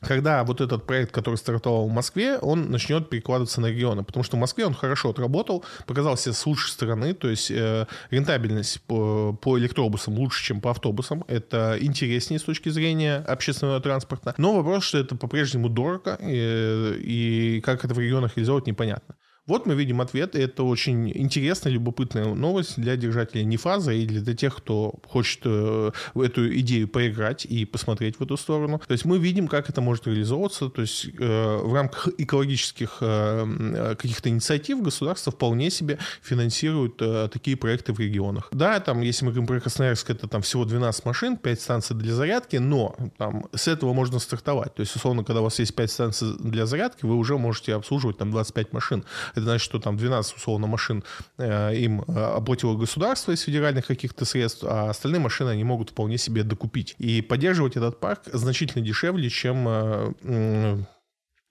[0.00, 4.02] когда вот этот проект, который стартовал в Москве, он начнет перекладываться на регионы.
[4.02, 7.86] Потому что в Москве он хорошо отработал, показал себя с лучшей стороны, то есть э,
[8.10, 11.24] рентабельность по, по электробусам лучше, чем по автобусам.
[11.28, 14.34] Это интереснее с точки зрения общественного транспорта.
[14.38, 19.14] Но вопрос, что это по-прежнему дорого, и, и как это в регионах реализовать, непонятно.
[19.50, 24.36] Вот мы видим ответ, и это очень интересная, любопытная новость для держателей Нефаза и для
[24.36, 28.80] тех, кто хочет э, эту идею поиграть и посмотреть в эту сторону.
[28.86, 33.96] То есть мы видим, как это может реализовываться, то есть э, в рамках экологических э,
[33.98, 36.98] каких-то инициатив государство вполне себе финансирует
[37.32, 38.50] такие проекты в регионах.
[38.52, 42.14] Да, там, если мы говорим про Красноярск, это там всего 12 машин, 5 станций для
[42.14, 44.76] зарядки, но там с этого можно стартовать.
[44.76, 48.16] То есть, условно, когда у вас есть 5 станций для зарядки, вы уже можете обслуживать
[48.16, 49.04] там 25 машин.
[49.40, 51.02] Это значит, что там 12, условно, машин
[51.38, 56.18] э, им э, оплатило государство из федеральных каких-то средств, а остальные машины они могут вполне
[56.18, 56.94] себе докупить.
[56.98, 60.84] И поддерживать этот парк значительно дешевле, чем э,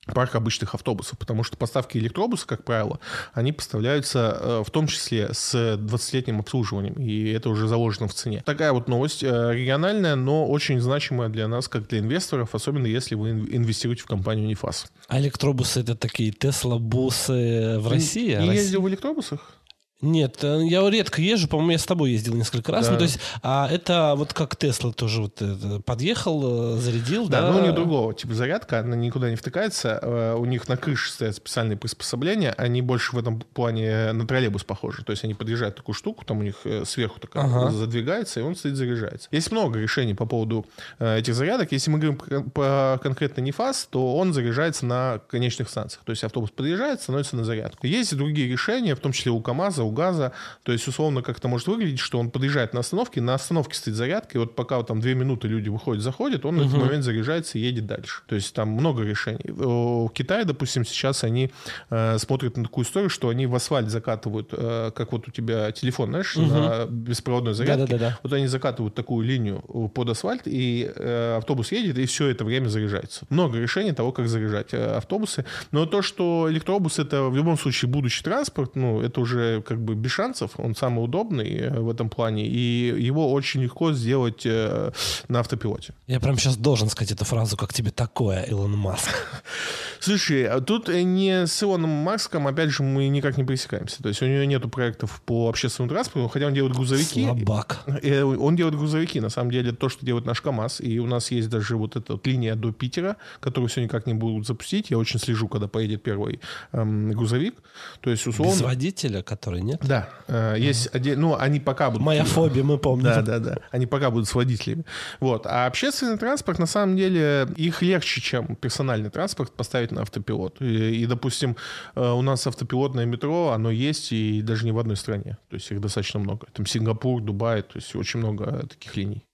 [0.05, 2.99] парк обычных автобусов, потому что поставки электробуса, как правило,
[3.33, 8.41] они поставляются э, в том числе с 20-летним обслуживанием, и это уже заложено в цене.
[8.45, 13.15] Такая вот новость э, региональная, но очень значимая для нас, как для инвесторов, особенно если
[13.15, 14.87] вы инвестируете в компанию Нефас.
[15.07, 18.35] А электробусы— это такие Тесла-бусы в России?
[18.35, 19.58] Не ездил в электробусах?
[20.01, 22.85] Нет, э, я редко езжу, по-моему, я с тобой ездил несколько раз.
[22.85, 22.93] Да.
[22.93, 27.41] Ну, то есть, а это вот как Тесла тоже вот э, подъехал, э, зарядил, да?
[27.41, 30.35] Да, ну них другого типа зарядка, она никуда не втыкается.
[30.37, 35.03] У них на крыше стоят специальные приспособления, они больше в этом плане на троллейбус похожи.
[35.03, 37.71] То есть они подъезжают такую штуку, там у них сверху такая ага.
[37.71, 39.27] задвигается, и он стоит заряжается.
[39.31, 40.65] Есть много решений по поводу
[40.99, 41.71] этих зарядок.
[41.71, 46.03] Если мы говорим по конкретно НИФАС, то он заряжается на конечных станциях.
[46.05, 47.87] То есть автобус подъезжает, становится на зарядку.
[47.87, 50.31] Есть и другие решения, в том числе у КАМАЗа, у газа.
[50.63, 53.95] То есть, условно, как это может выглядеть, что он подъезжает на остановке, на остановке стоит
[53.95, 56.63] зарядка, и вот пока вот там две минуты люди выходят, заходят, он угу.
[56.63, 58.21] в этот момент заряжается и едет дальше.
[58.27, 59.45] То есть там много решений.
[59.47, 61.51] В Китае, допустим, сейчас они
[61.89, 65.71] э, смотрят на такую историю, что они в асфальт закатывают, э, как вот у тебя
[65.71, 66.45] телефон, знаешь, угу.
[66.45, 67.87] на беспроводной зарядке.
[67.87, 68.19] Да-да-да.
[68.23, 69.61] Вот они закатывают такую линию
[69.93, 73.25] под асфальт, и э, автобус едет, и все это время заряжается.
[73.29, 75.45] Много решений того, как заряжать э, автобусы.
[75.71, 79.95] Но то, что электробус это в любом случае будущий транспорт, ну, это уже как бы
[79.95, 84.91] без шансов, он самый удобный э, в этом плане, и его очень легко сделать э,
[85.27, 85.93] на автопилоте.
[86.07, 89.09] Я прям сейчас должен сказать эту фразу, как тебе такое, Илон Маск.
[89.99, 94.01] Слушай, а тут не с Илоном Маском, опять же, мы никак не пересекаемся.
[94.01, 97.23] То есть у него нету проектов по общественному транспорту, хотя он делает грузовики.
[97.23, 97.81] Слабак.
[98.01, 100.81] Э, он делает грузовики, на самом деле, то, что делает наш КАМАЗ.
[100.81, 104.13] И у нас есть даже вот эта вот линия до Питера, которую все никак не
[104.13, 104.89] будут запустить.
[104.89, 106.39] Я очень слежу, когда поедет первый
[106.71, 107.55] эм, грузовик.
[108.01, 108.53] То есть, условно...
[108.53, 109.81] Без водителя, который нет?
[109.85, 110.09] Да.
[110.27, 111.21] Э, есть mm отдельно...
[111.21, 112.05] Ну, они пока будут...
[112.05, 113.05] Моя фобия, мы помним.
[113.05, 113.57] Да, да, да.
[113.71, 114.85] Они пока будут с водителями.
[115.19, 115.45] Вот.
[115.45, 120.61] А общественный транспорт, на самом деле, их легче, чем персональный транспорт поставить на автопилот.
[120.61, 121.55] И, и допустим,
[121.95, 125.37] э, у нас автопилотное метро, оно есть и даже не в одной стране.
[125.49, 126.47] То есть их достаточно много.
[126.53, 129.25] Там Сингапур, Дубай, то есть очень много таких линий.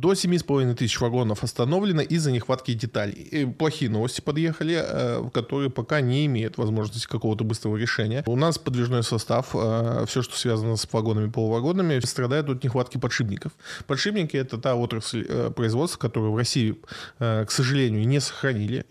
[0.00, 3.14] До 7,5 тысяч вагонов остановлено из-за нехватки деталей.
[3.14, 8.22] И плохие новости подъехали, э, которые пока не имеют возможности какого-то быстрого решения.
[8.26, 13.50] У нас подвижной состав, э, все, что связано с вагонами, полувагонами, страдает от нехватки подшипников.
[13.88, 16.76] Подшипники— это та отрасль э, производства, которую в России,
[17.18, 18.84] к сожалению, не сохранили,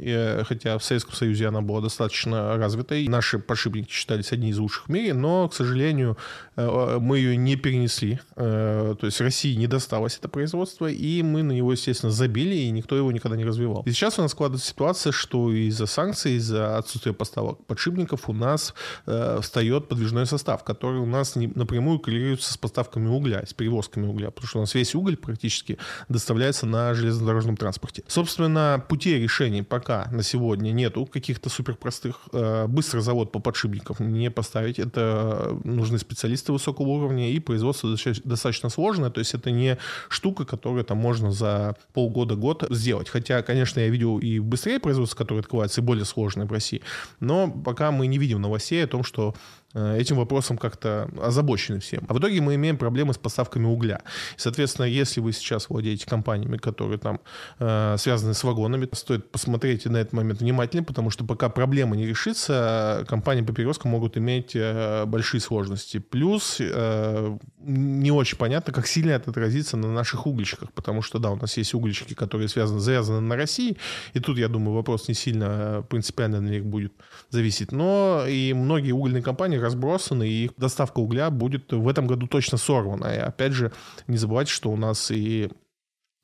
[0.43, 3.07] хотя в Советском Союзе она была достаточно развитой.
[3.07, 6.17] Наши подшипники считались одни из лучших в мире, но, к сожалению,
[6.57, 8.19] мы ее не перенесли.
[8.35, 12.97] То есть России не досталось это производство, и мы на него, естественно, забили, и никто
[12.97, 13.83] его никогда не развивал.
[13.85, 18.73] И сейчас у нас складывается ситуация, что из-за санкций, из-за отсутствия поставок подшипников у нас
[19.05, 24.31] э, встает подвижной состав, который у нас напрямую коррелируется с поставками угля, с перевозками угля,
[24.31, 25.77] потому что у нас весь уголь практически
[26.09, 28.03] доставляется на железнодорожном транспорте.
[28.07, 32.21] Собственно, путей решений пока на сегодня нету каких-то суперпростых.
[32.33, 34.79] Э, быстро завод по подшипникам не поставить.
[34.79, 39.77] Это нужны специалисты высокого уровня, и производство достаточно сложное, то есть это не
[40.09, 43.09] штука, которая там можно за полгода-год сделать.
[43.09, 46.81] Хотя, конечно, я видел и быстрее производство, которое открывается, и более сложное в России.
[47.19, 49.35] Но пока мы не видим новостей о том, что
[49.77, 52.05] этим вопросом как-то озабочены всем.
[52.07, 54.01] А в итоге мы имеем проблемы с поставками угля.
[54.35, 57.19] Соответственно, если вы сейчас владеете компаниями, которые там
[57.59, 62.05] э, связаны с вагонами, стоит посмотреть на этот момент внимательно, потому что пока проблема не
[62.05, 65.99] решится, компании по перевозкам могут иметь э, большие сложности.
[65.99, 71.31] Плюс э, не очень понятно, как сильно это отразится на наших угольщиках, потому что, да,
[71.31, 73.77] у нас есть угольщики, которые связаны, завязаны на России,
[74.13, 76.93] и тут, я думаю, вопрос не сильно э, принципиально на них будет
[77.29, 77.71] зависеть.
[77.71, 82.57] Но и многие угольные компании разбросаны, и их доставка угля будет в этом году точно
[82.57, 83.05] сорвана.
[83.07, 83.71] И опять же,
[84.07, 85.49] не забывайте, что у нас и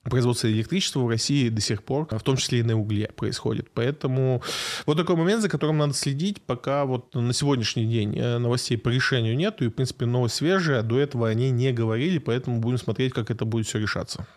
[0.04, 3.70] производство электричества в России до сих пор, в том числе и на угле, происходит.
[3.74, 4.42] Поэтому
[4.86, 8.90] вот такой момент, за которым надо следить, пока вот на сегодняшний день э, новостей по
[8.90, 13.14] решению нету, и, в принципе, новость свежая, до этого они не говорили, поэтому будем смотреть,
[13.14, 14.28] как это будет все решаться.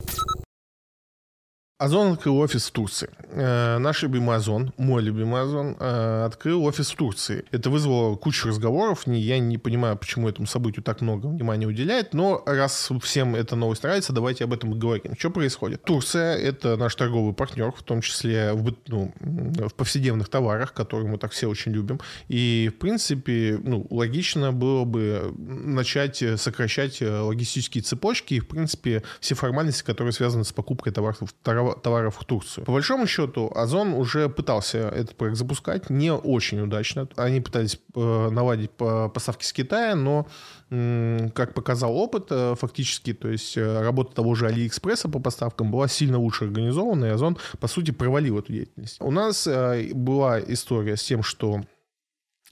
[1.78, 3.10] Озон открыл офис в Турции.
[3.32, 7.44] Э, наш любимый Озон, мой любимый Озон, э, открыл офис в Турции.
[7.50, 9.06] Это вызвало кучу разговоров.
[9.06, 13.56] Не, я не понимаю, почему этому событию так много внимания уделяет, но раз всем эта
[13.56, 15.18] новость нравится, давайте об этом и говорим.
[15.18, 15.82] Что происходит?
[15.82, 21.18] Турция— это наш торговый партнер, в том числе в, ну, в повседневных товарах, которые мы
[21.18, 22.00] так все очень любим.
[22.28, 29.34] И, в принципе, ну, логично было бы начать сокращать логистические цепочки и, в принципе, все
[29.34, 32.64] формальности, которые связаны с покупкой товаров, товаров товаров в Турцию.
[32.64, 37.08] По большому счету, Озон уже пытался этот проект запускать, не очень удачно.
[37.16, 40.26] Они пытались э, наладить поставки с Китая, но
[40.68, 45.86] как показал опыт, э, фактически, то есть э, работа того же Алиэкспресса по поставкам была
[45.86, 48.96] сильно лучше организована, и Озон, по сути, провалил эту деятельность.
[49.00, 51.60] У нас была история с тем, что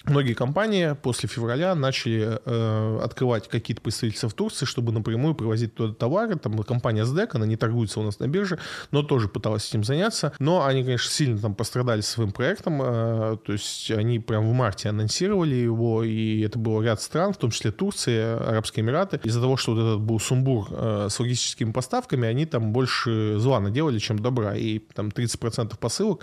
[0.06, 5.94] Многие компании после февраля начали э, открывать какие-то представительства в Турции, чтобы напрямую привозить туда
[5.94, 6.36] товары.
[6.36, 8.58] Там компания СДЭК, она не торгуется у нас на бирже,
[8.90, 10.34] но тоже пыталась этим заняться.
[10.38, 12.82] Но они, конечно, сильно там пострадали своим проектом.
[12.82, 17.38] Э, то есть они прям в марте анонсировали его, и это был ряд стран, в
[17.38, 19.20] том числе Турция, Арабские Эмираты.
[19.24, 23.58] Из-за того, что вот этот был сумбур э, с логистическими поставками, они там больше зла
[23.58, 24.54] наделали, чем добра.
[24.54, 26.20] И там 30% посылок,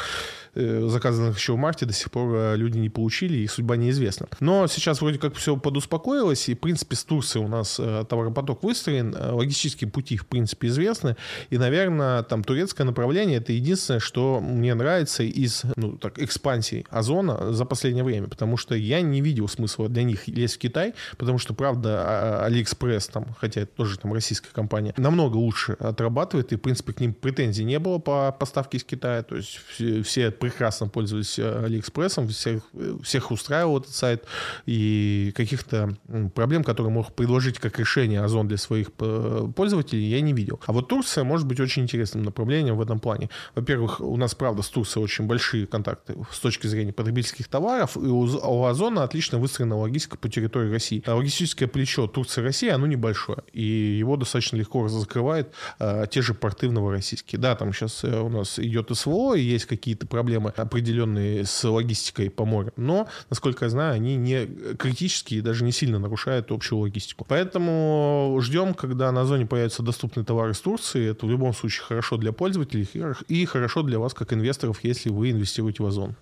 [0.54, 3.76] э, заказанных еще в марте, до сих пор э, люди не получили, и судьба судьба
[3.76, 4.28] неизвестна.
[4.40, 8.64] Но сейчас вроде как все подуспокоилось, и, в принципе, с Турцией у нас э, товаропоток
[8.64, 11.16] выстроен, э, логистические пути, в принципе, известны,
[11.52, 17.54] и, наверное, там турецкое направление— это единственное, что мне нравится из, ну, так, экспансии Озона
[17.54, 21.38] за последнее время, потому что я не видел смысла для них лезть в Китай, потому
[21.38, 26.52] что, правда, а, а, Алиэкспресс, там, хотя это тоже там российская компания, намного лучше отрабатывает,
[26.52, 30.02] и, в принципе, к ним претензий не было по поставке из Китая, то есть все,
[30.04, 32.64] все прекрасно пользовались э, Алиэкспрессом, всех,
[33.04, 34.26] всех устраивали, устраивал этот сайт,
[34.66, 35.96] и каких-то
[36.34, 40.60] проблем, которые мог предложить как решение Озон для своих пользователей, я не видел.
[40.66, 43.30] А вот Турция может быть очень интересным направлением в этом плане.
[43.56, 48.00] Во-первых, у нас, правда, с Турцией очень большие контакты с точки зрения потребительских товаров, и
[48.00, 51.04] у Озона отлично выстроена логистика по территории России.
[51.06, 56.68] А логистическое плечо Турции-России, оно небольшое, и его достаточно легко закрывает а, те же порты
[56.68, 57.38] в Новороссийске.
[57.38, 62.30] Да, там сейчас э, у нас идет СВО, и есть какие-то проблемы определенные с логистикой
[62.30, 64.46] по морю, но, насколько насколько я знаю, они не
[64.78, 67.26] критические и даже не сильно нарушают общую логистику.
[67.28, 71.12] Поэтому ждем, когда на зоне появятся доступные товары из Турции.
[71.12, 72.88] Это в любом случае хорошо для пользователей
[73.28, 76.16] и хорошо для вас, как инвесторов, если вы инвестируете в Озон.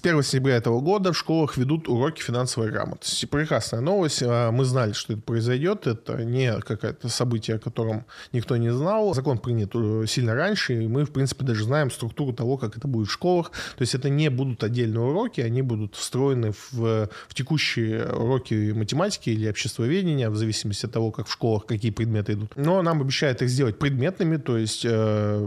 [0.00, 3.26] С 1 сентября этого года в школах ведут уроки финансовой грамотности.
[3.26, 4.22] Прекрасная новость.
[4.22, 5.86] А, мы знали, что это произойдет.
[5.86, 9.12] Это не какое-то событие, о котором никто не знал.
[9.12, 12.88] Закон принят э, сильно раньше, и мы, в принципе, даже знаем структуру того, как это
[12.88, 13.50] будет в школах.
[13.50, 19.28] То есть это не будут отдельные уроки, они будут встроены в, в текущие уроки математики
[19.28, 22.52] или обществоведения, в зависимости от того, как в школах какие предметы идут.
[22.56, 25.46] Но нам обещают их сделать предметными, то есть э,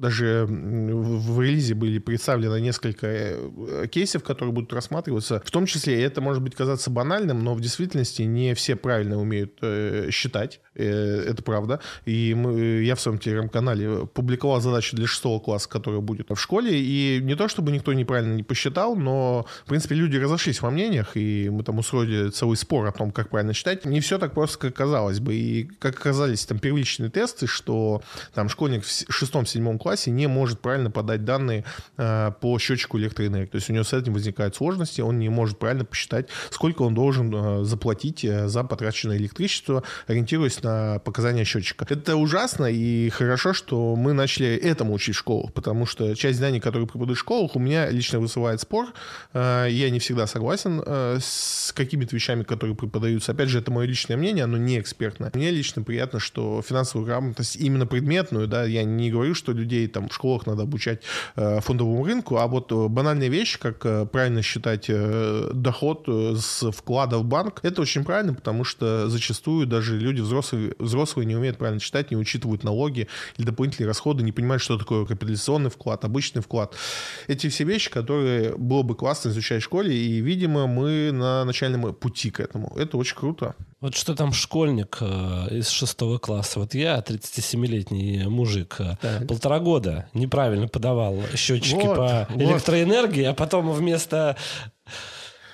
[0.00, 5.42] даже в релизе были представлены несколько э, кейсов, которые будут рассматриваться.
[5.44, 9.58] В том числе, это может быть казаться банальным, но в действительности не все правильно умеют
[9.62, 10.60] э, считать.
[10.74, 11.80] Э, это правда.
[12.04, 16.72] И мы, я в своем телеграм-канале публиковал задачу для шестого класса, которая будет в школе.
[16.74, 21.16] И не то, чтобы никто неправильно не посчитал, но, в принципе, люди разошлись во мнениях,
[21.16, 23.84] и мы там устроили целый спор о том, как правильно считать.
[23.84, 25.34] Не все так просто, как казалось бы.
[25.34, 30.90] И как оказались там первичные тесты, что там школьник в шестом-седьмом классе не может правильно
[30.90, 31.64] подать данные
[31.96, 33.50] э, по счетчику электроэнергии.
[33.50, 36.94] То есть у него с этим возникают сложности, он не может правильно посчитать, сколько он
[36.94, 41.86] должен э, заплатить э, за потраченное электричество, ориентируясь на показания счетчика.
[41.88, 46.60] Это ужасно, и хорошо, что мы начали этому учить в школах, потому что часть знаний,
[46.60, 48.88] которые преподают в школах, у меня лично вызывает спор.
[49.32, 53.32] Я не всегда согласен с какими-то вещами, которые преподаются.
[53.32, 55.30] Опять же, это мое личное мнение, оно не экспертное.
[55.34, 60.08] Мне лично приятно, что финансовую грамотность, именно предметную, да, я не говорю, что людей там
[60.08, 61.02] в школах надо обучать
[61.36, 64.90] э, фондовому рынку, а вот э, банальная вещь, как э, правильно считать
[65.54, 71.26] доход с вклада в банк, это очень правильно, потому что зачастую даже люди взрослые, взрослые
[71.26, 75.70] не умеют правильно считать, не учитывают налоги или дополнительные расходы, не понимают, что такое капитализационный
[75.70, 76.74] вклад, обычный вклад.
[77.26, 81.94] Эти все вещи, которые было бы классно изучать в школе, и, видимо, мы на начальном
[81.94, 82.72] пути к этому.
[82.76, 83.54] Это очень круто.
[83.84, 89.26] Вот что там школьник э, из шестого класса, вот я, 37-летний мужик, так.
[89.28, 92.42] полтора года года неправильно подавал счетчики вот, по вот.
[92.42, 94.36] электроэнергии, а потом вместо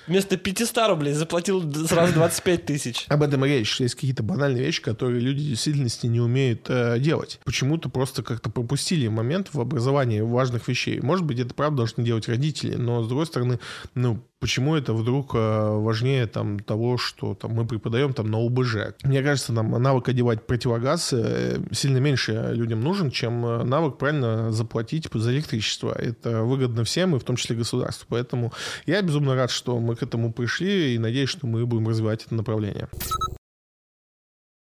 [0.07, 3.05] вместо 500 рублей заплатил сразу 25 тысяч.
[3.09, 3.79] Об этом и речь.
[3.79, 7.39] Есть какие-то банальные вещи, которые люди в действительности не умеют э, делать.
[7.45, 10.99] Почему-то просто как-то пропустили момент в образовании важных вещей.
[11.01, 13.59] Может быть, это правда должны делать родители, но, с другой стороны,
[13.95, 18.95] ну, почему это вдруг э, важнее там, того, что там, мы преподаем там, на ОБЖ.
[19.03, 24.51] Мне кажется, нам навык одевать противогаз э, сильно меньше людям нужен, чем э, навык правильно
[24.51, 25.93] заплатить за электричество.
[25.93, 28.07] Это выгодно всем, и в том числе государству.
[28.09, 28.51] Поэтому
[28.87, 32.33] я безумно рад, что мы к этому пришли, и надеюсь, что мы будем развивать это
[32.33, 32.89] направление.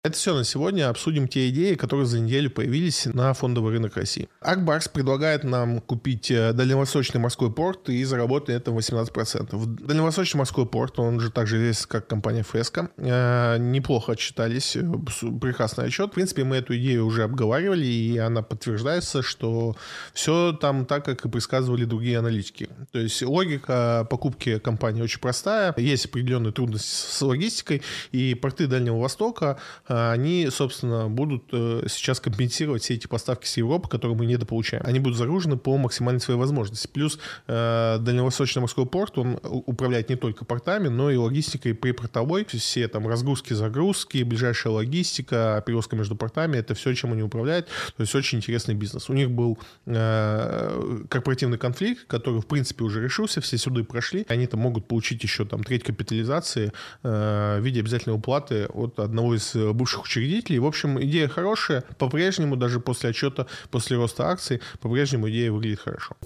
[0.08, 0.88] Это все на сегодня.
[0.88, 4.30] Обсудим те идеи, которые за неделю появились на фондовый рынок России.
[4.40, 9.86] Акбарс предлагает нам купить э, дальневосточный морской порт и заработать на этом 18%.
[9.86, 14.82] Дальневосточный морской порт, он же также известен как компания Феска, э, неплохо отчитались, э,
[15.42, 16.12] прекрасный отчет.
[16.12, 19.76] В принципе, мы эту идею уже обговаривали, и она подтверждается, что
[20.14, 22.70] все там так, как и предсказывали другие аналитики.
[22.94, 25.74] То есть логика покупки компании очень простая.
[25.76, 27.82] Есть определенные трудности с логистикой,
[28.14, 29.60] и порты Дальнего Востока
[29.98, 34.84] они, собственно, будут э, сейчас компенсировать все эти поставки с Европы, которые мы недополучаем.
[34.86, 36.88] Они будут загружены по максимальной своей возможности.
[36.88, 42.46] Плюс э, Дальневосточный морской порт, он управляет не только портами, но и логистикой припортовой.
[42.46, 47.68] Все там разгрузки, загрузки, ближайшая логистика, перевозка между портами, это все, чем они управляют.
[47.96, 49.10] То есть очень интересный бизнес.
[49.10, 54.26] У них был э, корпоративный конфликт, который, в принципе, уже решился, все суды прошли.
[54.28, 56.72] Они там могут получить еще там треть капитализации
[57.04, 60.60] в виде обязательной уплаты от одного из бывших учредителей.
[60.60, 61.84] В общем, идея хорошая.
[61.98, 66.18] По-прежнему, даже после отчета, после роста акций, по-прежнему идея выглядит хорошо.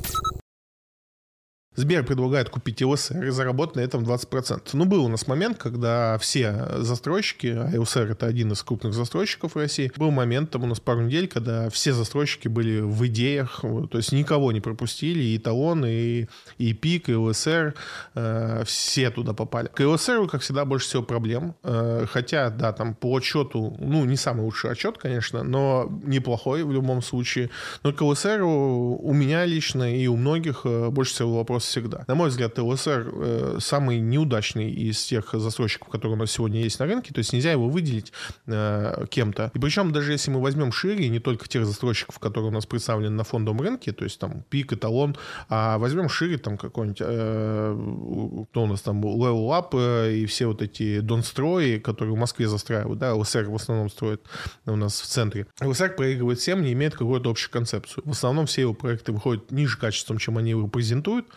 [1.74, 4.72] Сбер предлагает купить ЛСР и заработать на этом 20%.
[4.74, 9.55] Ну, был у нас момент, когда все застройщики, а ЛСР это один из крупных застройщиков
[9.55, 13.61] в России, был момент там у нас пару недель, когда все застройщики были в идеях,
[13.61, 16.26] то есть никого не пропустили, и Талон, и,
[16.57, 17.74] и ПИК, и ЛСР,
[18.15, 19.69] э, все туда попали.
[19.74, 24.17] К ЛСР, как всегда, больше всего проблем, э, хотя, да, там по отчету, ну, не
[24.17, 27.49] самый лучший отчет, конечно, но неплохой в любом случае.
[27.84, 32.03] Но к ЛСР у меня лично и у многих э, больше всего вопрос вопрос всегда.
[32.07, 36.80] На мой взгляд, ЛСР э, самый неудачный из тех застройщиков, которые у нас сегодня есть
[36.80, 38.12] на рынке, то есть нельзя его выделить
[38.47, 39.51] э, кем-то.
[39.53, 43.16] И причем даже если мы возьмем шире, не только тех застройщиков, которые у нас представлены
[43.16, 45.16] на фондовом рынке, то есть там пик, эталон,
[45.49, 50.47] а возьмем шире там какой-нибудь, э, кто у нас там Level Up э, и все
[50.47, 54.22] вот эти Донстрои, которые в Москве застраивают, да, ЛСР в основном строит
[54.66, 55.47] у нас в центре.
[55.62, 58.03] ЛСР проигрывает всем, не имеет какую-то общую концепцию.
[58.05, 61.28] В основном все его проекты выходят ниже качеством, чем они его презентуют,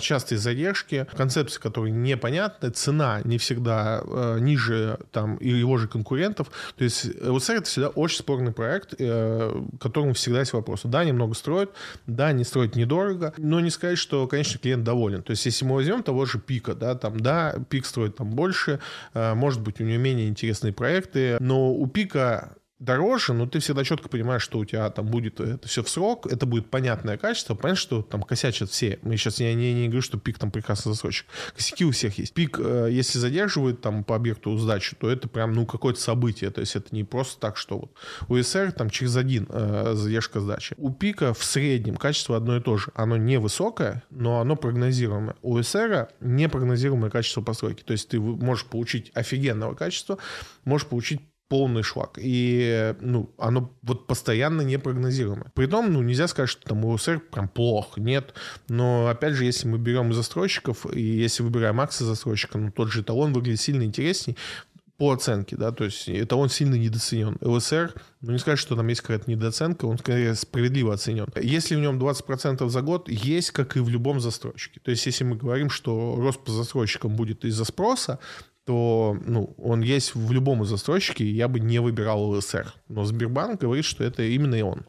[0.00, 6.50] частые задержки, концепции, которые непонятны, цена не всегда э, ниже там и его же конкурентов.
[6.76, 10.88] То есть ЛСР это всегда очень спорный проект, э, которому всегда есть вопросы.
[10.88, 11.70] Да, немного строят,
[12.06, 15.22] да, не строят недорого, но не сказать, что, конечно, клиент доволен.
[15.22, 18.80] То есть если мы возьмем того же Пика, да, там, да, Пик строит там больше,
[19.14, 23.84] э, может быть, у него менее интересные проекты, но у Пика дороже, но ты всегда
[23.84, 27.54] четко понимаешь, что у тебя там будет это все в срок, это будет понятное качество,
[27.54, 28.98] понятно, что там косячат все.
[29.02, 31.26] Мы сейчас я не, не говорю, что пик там прекрасно засрочек.
[31.54, 32.34] Косяки у всех есть.
[32.34, 36.50] Пик, э, если задерживает там по объекту сдачу, то это прям, ну, какое-то событие.
[36.50, 37.92] То есть это не просто так, что вот
[38.28, 40.74] у СР там через один э, задержка сдачи.
[40.76, 42.90] У пика в среднем качество одно и то же.
[42.94, 45.36] Оно не высокое, но оно прогнозируемое.
[45.42, 47.82] У СР непрогнозируемое качество постройки.
[47.82, 50.18] То есть ты можешь получить офигенного качества,
[50.64, 51.20] можешь получить
[51.52, 52.12] полный шлак.
[52.16, 55.52] И, ну, оно вот постоянно непрогнозируемое.
[55.54, 58.32] Притом, ну, нельзя сказать, что там УСР прям плохо, нет.
[58.70, 63.02] Но, опять же, если мы берем застройщиков, и если выбираем акции застройщика, ну, тот же
[63.02, 64.38] эталон выглядит сильно интересней,
[64.96, 67.36] по оценке, да, то есть это он сильно недооценен.
[67.40, 71.26] ЛСР, ну не сказать, что там есть какая-то недооценка, он скорее справедливо оценен.
[71.42, 74.80] Если в нем 20% за год, есть как и в любом застройщике.
[74.80, 78.20] То есть если мы говорим, что рост по застройщикам будет из-за спроса,
[78.64, 82.72] то ну, он есть в любом застройщике, и я бы не выбирал ЛСР.
[82.88, 84.86] Но Сбербанк говорит, что это именно и он.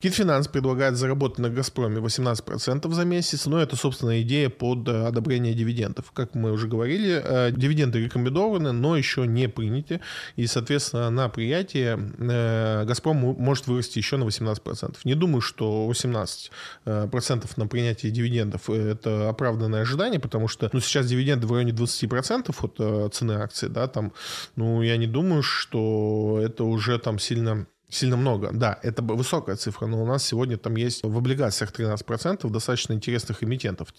[0.00, 5.54] Китфинанс предлагает заработать на «Газпроме» 18% за месяц, но это, собственно, идея под э, одобрение
[5.54, 6.12] дивидендов.
[6.12, 10.00] Как мы уже говорили, э, дивиденды рекомендованы, но еще не приняты,
[10.36, 14.98] и, соответственно, на приятие э, «Газпром» может вырасти еще на 18%.
[15.02, 16.50] Не думаю, что 18%
[17.56, 23.14] на принятие дивидендов– это оправданное ожидание, потому что ну, сейчас дивиденды в районе 20% от
[23.14, 24.12] цены акции, да, там,
[24.54, 29.86] ну, я не думаю, что это уже там сильно Сильно много, да, это высокая цифра,
[29.86, 33.94] но у нас сегодня там есть в облигациях 13% достаточно интересных эмитентов.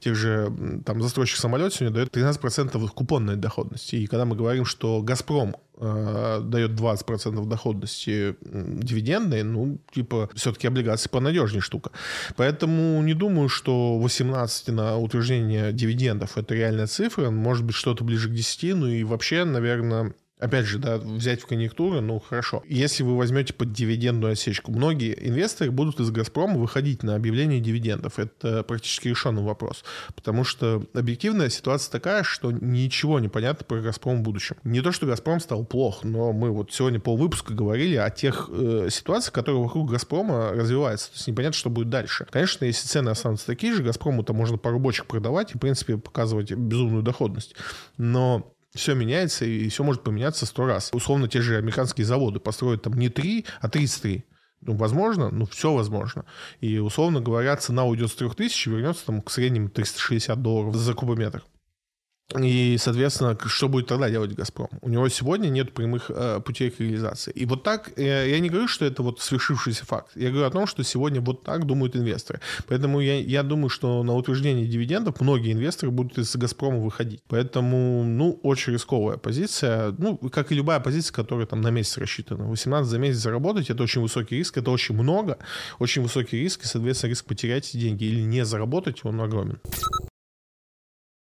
[0.00, 0.52] Тех же,
[0.84, 3.94] там, застройщик самолет сегодня дает 13% купонной доходности.
[3.94, 11.08] И когда мы говорим, что «Газпром» э, дает 20% доходности дивидендной, ну, типа, все-таки облигации
[11.08, 11.92] понадежнее штука.
[12.34, 18.28] Поэтому не думаю, что 18 на утверждение дивидендов это реальная цифра, может быть, что-то ближе
[18.28, 20.12] к 10, ну и вообще, наверное,
[20.42, 22.62] опять же, да, взять в конъюнктуру, ну, хорошо.
[22.68, 28.18] Если вы возьмете под дивидендную осечку, многие инвесторы будут из «Газпрома» выходить на объявление дивидендов.
[28.18, 29.84] Это практически решенный вопрос.
[30.14, 34.56] Потому что объективная ситуация такая, что ничего не понятно про «Газпром» в будущем.
[34.64, 38.88] Не то, что «Газпром» стал плох, но мы вот сегодня полвыпуска говорили о тех э,
[38.90, 41.10] ситуациях, которые вокруг «Газпрома» развиваются.
[41.10, 42.26] То есть непонятно, что будет дальше.
[42.30, 45.98] Конечно, если цены останутся такие же, «Газпрому» то можно пару бочек продавать и, в принципе,
[45.98, 47.54] показывать безумную доходность.
[47.96, 50.90] Но все меняется, и все может поменяться сто раз.
[50.92, 54.24] Условно, те же американские заводы построят там не 3, а 33.
[54.62, 56.24] Ну, возможно, ну, все возможно.
[56.60, 60.94] И, условно говоря, цена уйдет с 3000 и вернется там к среднему 360 долларов за
[60.94, 61.42] кубометр.
[62.38, 64.68] И, соответственно, что будет тогда делать «Газпром»?
[64.80, 67.32] У него сегодня нет прямых э, путей к реализации.
[67.32, 70.12] И вот так, э, я не говорю, что это вот свершившийся факт.
[70.14, 72.40] Я говорю о том, что сегодня вот так думают инвесторы.
[72.68, 77.22] Поэтому я, я думаю, что на утверждение дивидендов многие инвесторы будут из «Газпрома» выходить.
[77.28, 79.94] Поэтому, ну, очень рисковая позиция.
[79.98, 82.44] Ну, как и любая позиция, которая там на месяц рассчитана.
[82.44, 85.38] 18 за месяц заработать– это очень высокий риск, это очень много,
[85.78, 89.58] очень высокий риск, и, соответственно, риск потерять деньги или не заработать, он огромен.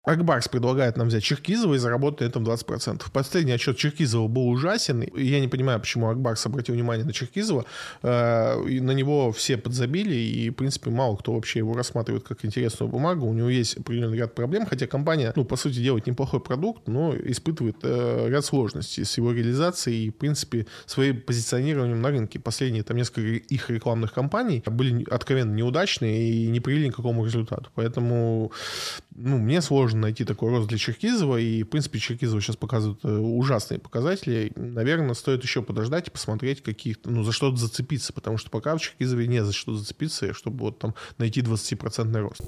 [0.07, 3.03] Акбарс предлагает нам взять Черкизова и заработать на этом 20%.
[3.13, 5.05] Последний отчет Черкизова был ужасен.
[5.17, 7.65] Я не понимаю, почему Акбарс обратил внимание на Черкизова.
[8.03, 12.45] Э, и на него все подзабили, и, в принципе, мало кто вообще его рассматривает как
[12.45, 13.27] интересную бумагу.
[13.27, 17.13] У него есть определенный ряд проблем, хотя компания, ну, по сути, делает неплохой продукт, но
[17.17, 22.39] испытывает э, ряд сложностей с его реализацией и, в принципе, своим позиционированием на рынке.
[22.39, 27.71] Последние там несколько их рекламных кампаний были откровенно неудачные и не привели к какому результату.
[27.75, 28.53] Поэтому,
[29.17, 33.05] ну, мне сложно сложно найти такой рост для Черкизова, и, в принципе, Черкизова сейчас показывают
[33.05, 34.53] э, ужасные показатели.
[34.57, 38.81] Наверное, стоит еще подождать и посмотреть, каких ну, за что-то зацепиться, потому что пока в
[38.81, 42.43] Черкизове не за что зацепиться, чтобы вот там найти 20% рост.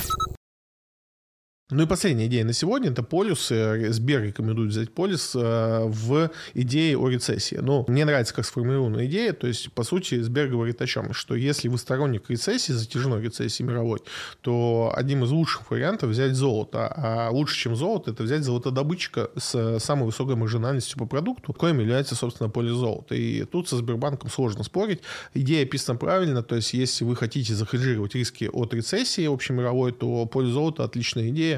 [1.70, 3.50] Ну и последняя идея на сегодня– это полюс.
[3.50, 7.56] Э, Сбер рекомендует взять полюс э, в идее о рецессии.
[7.56, 9.34] Ну, мне нравится, как сформулирована идея.
[9.34, 11.12] То есть, по сути, Сбер говорит о чем?
[11.12, 13.98] Что если вы сторонник рецессии, затяжной рецессии мировой,
[14.40, 16.90] то одним из лучших вариантов взять золото.
[16.96, 22.14] А лучше, чем золото, это взять золотодобытчика с самой высокой маржинальностью по продукту, коим является,
[22.14, 23.14] собственно, поле золота.
[23.14, 25.00] И тут со Сбербанком сложно спорить.
[25.34, 26.42] Идея описана правильно.
[26.42, 31.57] То есть, если вы хотите захеджировать риски от рецессии общемировой, то поле золота– отличная идея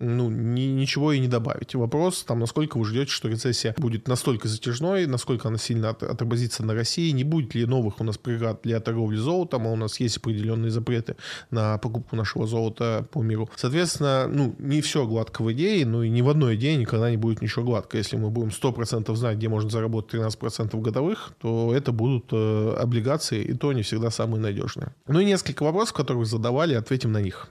[0.00, 1.74] ну, ни, ничего и не добавить.
[1.74, 6.64] Вопрос, там, насколько вы ждете, что рецессия будет настолько затяжной, насколько она сильно от, отобразится
[6.64, 10.00] на России, не будет ли новых у нас преград для торговли золотом, а у нас
[10.00, 11.16] есть определенные запреты
[11.50, 13.50] на покупку нашего золота по миру.
[13.56, 17.16] Соответственно, ну, не все гладко в идее, но и ни в одной идее никогда не
[17.16, 17.98] будет ничего гладко.
[17.98, 23.42] Если мы будем 100% знать, где можно заработать 13% годовых, то это будут э, облигации,
[23.42, 24.94] и то не всегда самые надежные.
[25.06, 27.48] Ну и несколько вопросов, которые задавали, ответим на них.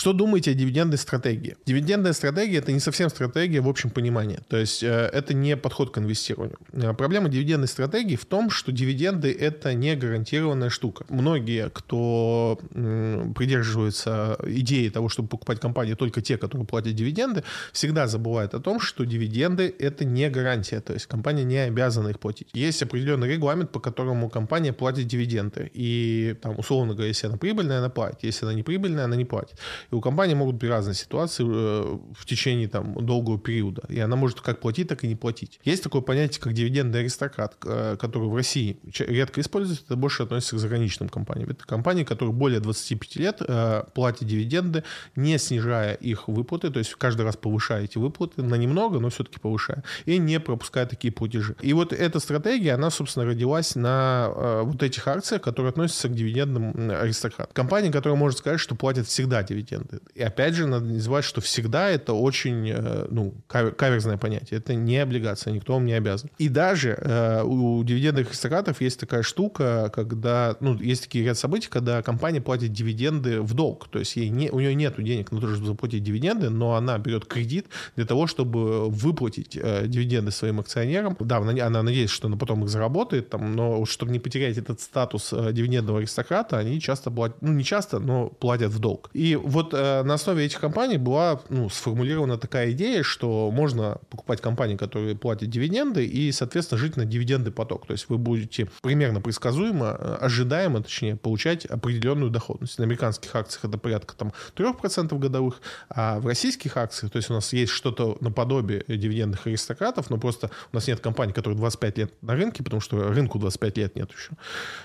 [0.00, 1.58] Что думаете о дивидендной стратегии?
[1.66, 4.38] Дивидендная стратегия– это не совсем стратегия в общем понимании.
[4.48, 6.56] То есть э, это не подход к инвестированию.
[6.72, 11.04] Э, проблема дивидендной стратегии в том, что дивиденды– это не гарантированная штука.
[11.10, 17.44] Многие, кто придерживается идеи того, чтобы покупать компании только те, которые платят дивиденды,
[17.74, 20.80] всегда забывают о том, что дивиденды– это не гарантия.
[20.80, 22.48] То есть компания не обязана их платить.
[22.54, 25.70] Есть определенный регламент, по которому компания платит дивиденды.
[25.74, 28.20] И там, условно говоря, если она прибыльная, она платит.
[28.22, 29.58] Если она не прибыльная, она не платит.
[29.90, 33.82] И у компании могут быть разные ситуации э, в течение там, долгого периода.
[33.88, 35.60] И она может как платить, так и не платить.
[35.64, 40.56] Есть такое понятие, как дивидендный аристократ, э, который в России редко используется, это больше относится
[40.56, 41.50] к заграничным компаниям.
[41.50, 44.84] Это компании, которые более 25 лет э, платят дивиденды,
[45.16, 49.40] не снижая их выплаты, то есть каждый раз повышая эти выплаты на немного, но все-таки
[49.40, 51.56] повышая, и не пропуская такие платежи.
[51.62, 54.30] И вот эта стратегия, она, собственно, родилась на
[54.62, 57.52] вот этих акциях, которые относятся к дивидендным аристократам.
[57.52, 60.00] Компания, которая может сказать, что платят всегда дивиденды дивиденды.
[60.14, 64.58] И опять же, надо не забывать, что всегда это очень, э, ну, каверзное понятие.
[64.58, 66.30] Это не облигация, никто вам не обязан.
[66.38, 71.68] И даже э, у дивидендных аристократов есть такая штука, когда, ну, есть такие ряд событий,
[71.68, 73.88] когда компания платит дивиденды в долг.
[73.88, 76.98] То есть ей не, у нее нет денег на то, чтобы заплатить дивиденды, но она
[76.98, 77.66] берет кредит
[77.96, 81.16] для того, чтобы выплатить э, дивиденды своим акционерам.
[81.20, 84.80] Да, она, она надеется, что она потом их заработает, там, но чтобы не потерять этот
[84.80, 89.10] статус дивидендного аристократа, они часто платят, ну, не часто, но платят в долг.
[89.12, 94.40] И вот э, на основе этих компаний была ну, сформулирована такая идея, что можно покупать
[94.40, 97.86] компании, которые платят дивиденды, и, соответственно, жить на дивиденды поток.
[97.86, 102.78] То есть вы будете примерно предсказуемо, э, ожидаемо, точнее, получать определенную доходность.
[102.78, 107.34] На американских акциях это порядка там, 3% годовых, а в российских акциях, то есть у
[107.34, 112.12] нас есть что-то наподобие дивидендных аристократов, но просто у нас нет компаний, которые 25 лет
[112.22, 114.32] на рынке, потому что рынку 25 лет нет еще.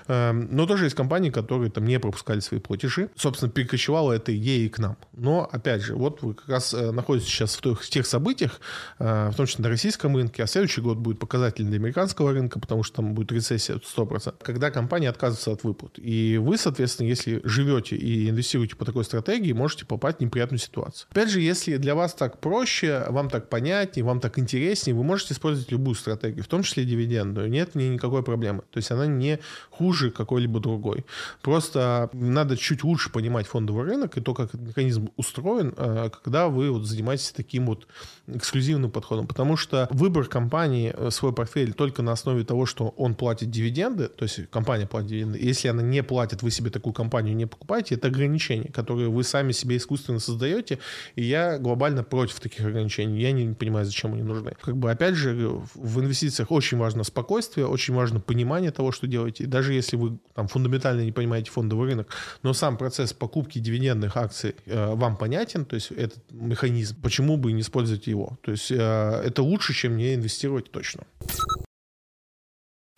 [0.08, 3.10] Эм, но тоже есть компании, которые там не пропускали свои платежи.
[3.16, 4.96] Собственно, перекочевала эта идея к нам.
[5.14, 8.60] Но, опять же, вот вы как раз э, находитесь сейчас в тех, в тех событиях,
[8.98, 12.60] э, в том числе на российском рынке, а следующий год будет показательный для американского рынка,
[12.60, 15.92] потому что там будет рецессия 100%, когда компания отказывается от выплат.
[15.96, 21.08] И вы, соответственно, если живете и инвестируете по такой стратегии, можете попасть в неприятную ситуацию.
[21.10, 25.32] Опять же, если для вас так проще, вам так понятнее, вам так интереснее, вы можете
[25.32, 27.48] использовать любую стратегию, в том числе дивидендную.
[27.48, 28.62] Нет в ней никакой проблемы.
[28.70, 29.38] То есть она не
[29.70, 31.06] хуже какой-либо другой.
[31.40, 36.48] Просто надо чуть лучше понимать фондовый рынок и то, как этот механизм устроен, э, когда
[36.48, 37.86] вы вот занимаетесь таким вот
[38.26, 39.26] эксклюзивным подходом.
[39.26, 44.08] Потому что выбор компании э, свой портфель только на основе того, что он платит дивиденды,
[44.08, 47.94] то есть компания платит дивиденды, если она не платит, вы себе такую компанию не покупаете,
[47.94, 50.78] это ограничения, которые вы сами себе искусственно создаете,
[51.14, 53.20] и я глобально против таких ограничений.
[53.20, 54.54] Я не понимаю, зачем они нужны.
[54.60, 59.46] Как бы, опять же, в инвестициях очень важно спокойствие, очень важно понимание того, что делаете.
[59.46, 62.08] Даже если вы там фундаментально не понимаете фондовый рынок,
[62.42, 67.52] но сам процесс покупки дивидендных акций э, вам понятен, то есть этот механизм, почему бы
[67.52, 68.38] не использовать его?
[68.42, 71.04] То есть э, это лучше, чем не инвестировать точно.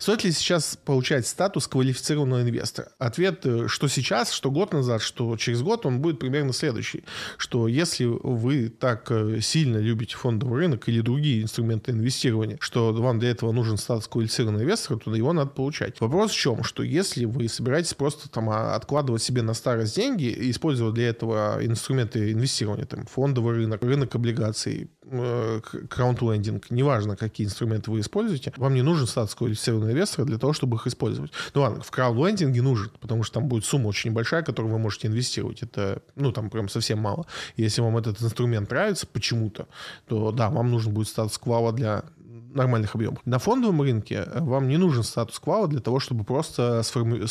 [0.01, 2.87] Стоит ли сейчас получать статус квалифицированного инвестора?
[2.99, 7.03] Ответ, э, что сейчас, что год назад, что через год, он будет примерно следующий.
[7.35, 13.19] Что если вы так э, сильно любите фондовый рынок или другие инструменты инвестирования, что вам
[13.19, 15.99] для этого нужен статус квалифицированного инвестора, то его надо получать.
[15.99, 16.63] Вопрос в чем?
[16.63, 21.09] Что если вы собираетесь просто там а, откладывать себе на старость деньги и использовать для
[21.09, 28.53] этого инструменты инвестирования, там фондовый рынок, рынок облигаций, э, краунд-лендинг, неважно, какие инструменты вы используете,
[28.55, 31.31] вам не нужен статус квалифицированного инвестора для того, чтобы их использовать.
[31.53, 35.07] Ну ладно, в краудлендинге нужен, потому что там будет сумма очень большая, которую вы можете
[35.07, 35.63] инвестировать.
[35.63, 37.25] Это, ну, там прям совсем мало.
[37.57, 39.67] Если вам этот инструмент нравится почему-то,
[40.07, 42.03] то да, вам нужен будет статус квала для
[42.53, 43.19] нормальных объемах.
[43.25, 47.25] На фондовом рынке э, вам не нужен статус квала для того, чтобы просто сформи-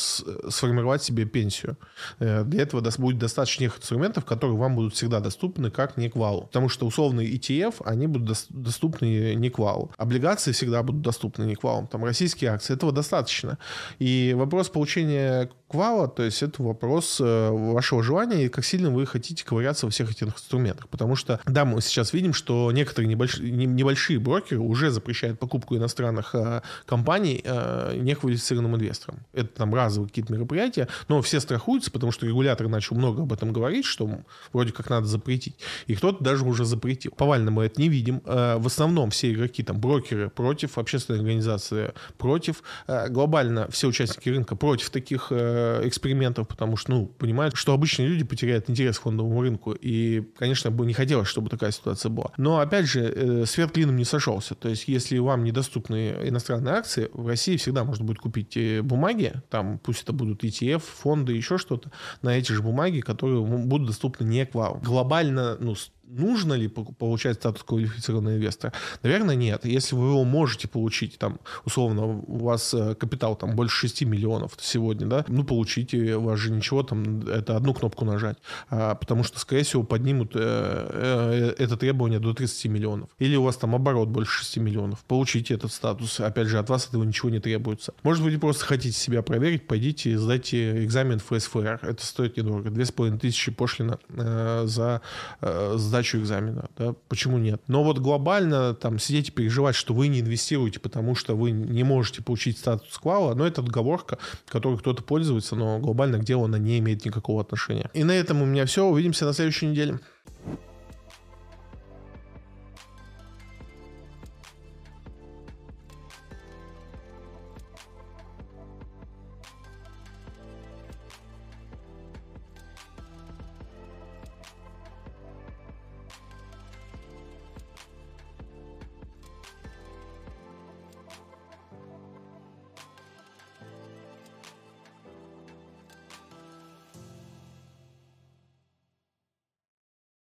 [0.51, 1.77] сформировать себе пенсию.
[2.19, 6.43] Э, для этого будет достаточно тех инструментов, которые вам будут всегда доступны как не квалу.
[6.43, 9.91] Потому что условные ETF, они будут доступны не квалу.
[9.97, 11.87] Облигации всегда будут доступны не квалу.
[11.87, 13.59] Там российские акции, этого достаточно.
[13.99, 19.07] И вопрос получения квала, то есть это вопрос э, вашего желания и как сильно вы
[19.07, 20.89] хотите ковыряться во всех этих инструментах.
[20.89, 26.35] Потому что, да, мы сейчас видим, что некоторые небольшие, небольшие брокеры уже запрещают покупку иностранных
[26.35, 29.21] э, компаний э, неквалифицированным инвесторам.
[29.33, 33.53] Это там разовые какие-то мероприятия, но все страхуются, потому что регулятор начал много об этом
[33.53, 34.11] говорить, что
[34.53, 35.57] вроде как надо запретить.
[35.87, 37.13] И кто-то даже уже запретил.
[37.13, 38.21] Повально мы это не видим.
[38.27, 44.29] Э, в основном все игроки, там, брокеры против, общественные организации против, э, глобально все участники
[44.29, 49.03] рынка против таких Э, экспериментов, потому что, ну, понимают, что обычные люди потеряют интерес к
[49.03, 49.73] фондовому рынку.
[49.73, 52.31] И, конечно, бы не хотелось, чтобы такая ситуация была.
[52.37, 54.55] Но, опять же, э, свет клином не сошелся.
[54.55, 59.32] То есть, если вам недоступны иностранные акции, в России всегда можно будет купить э, бумаги,
[59.51, 61.90] там, пусть это будут ETF, фонды, еще что-то,
[62.22, 64.80] на эти же бумаги, которые будут доступны не к вам.
[64.80, 65.74] Глобально, ну,
[66.09, 68.73] нужно ли получать статус квалифицированного инвестора?
[69.03, 69.65] Наверное, нет.
[69.65, 74.53] Если вы его можете получить, там, условно, у вас э, капитал там больше 6 миллионов
[74.59, 78.39] сегодня, да, ну, получите, у вас же ничего, там, это одну кнопку нажать,
[78.71, 83.11] а, потому что, скорее всего, поднимут э, э, это требование до 30 миллионов.
[83.19, 86.89] Или у вас там оборот больше 6 миллионов, получите этот статус, опять же, от вас
[86.89, 87.95] этого ничего не требуется.
[88.03, 92.71] Может быть, просто хотите себя проверить, пойдите и сдайте экзамен в ФСФР, это стоит недорого,
[92.71, 95.01] 2500 пошлина э, за
[95.41, 96.70] э, сдачу экзамена.
[96.76, 96.94] Да?
[97.09, 97.61] Почему нет?
[97.66, 101.82] Но вот глобально там сидеть и переживать, что вы не инвестируете, потому что вы не
[101.82, 104.18] можете получить статус квала, но это отговорка,
[104.49, 107.90] которой кто-то пользуется, но глобально к делу она не имеет никакого отношения.
[107.94, 108.86] И на этом у меня все.
[108.86, 110.01] Увидимся на следующей неделе.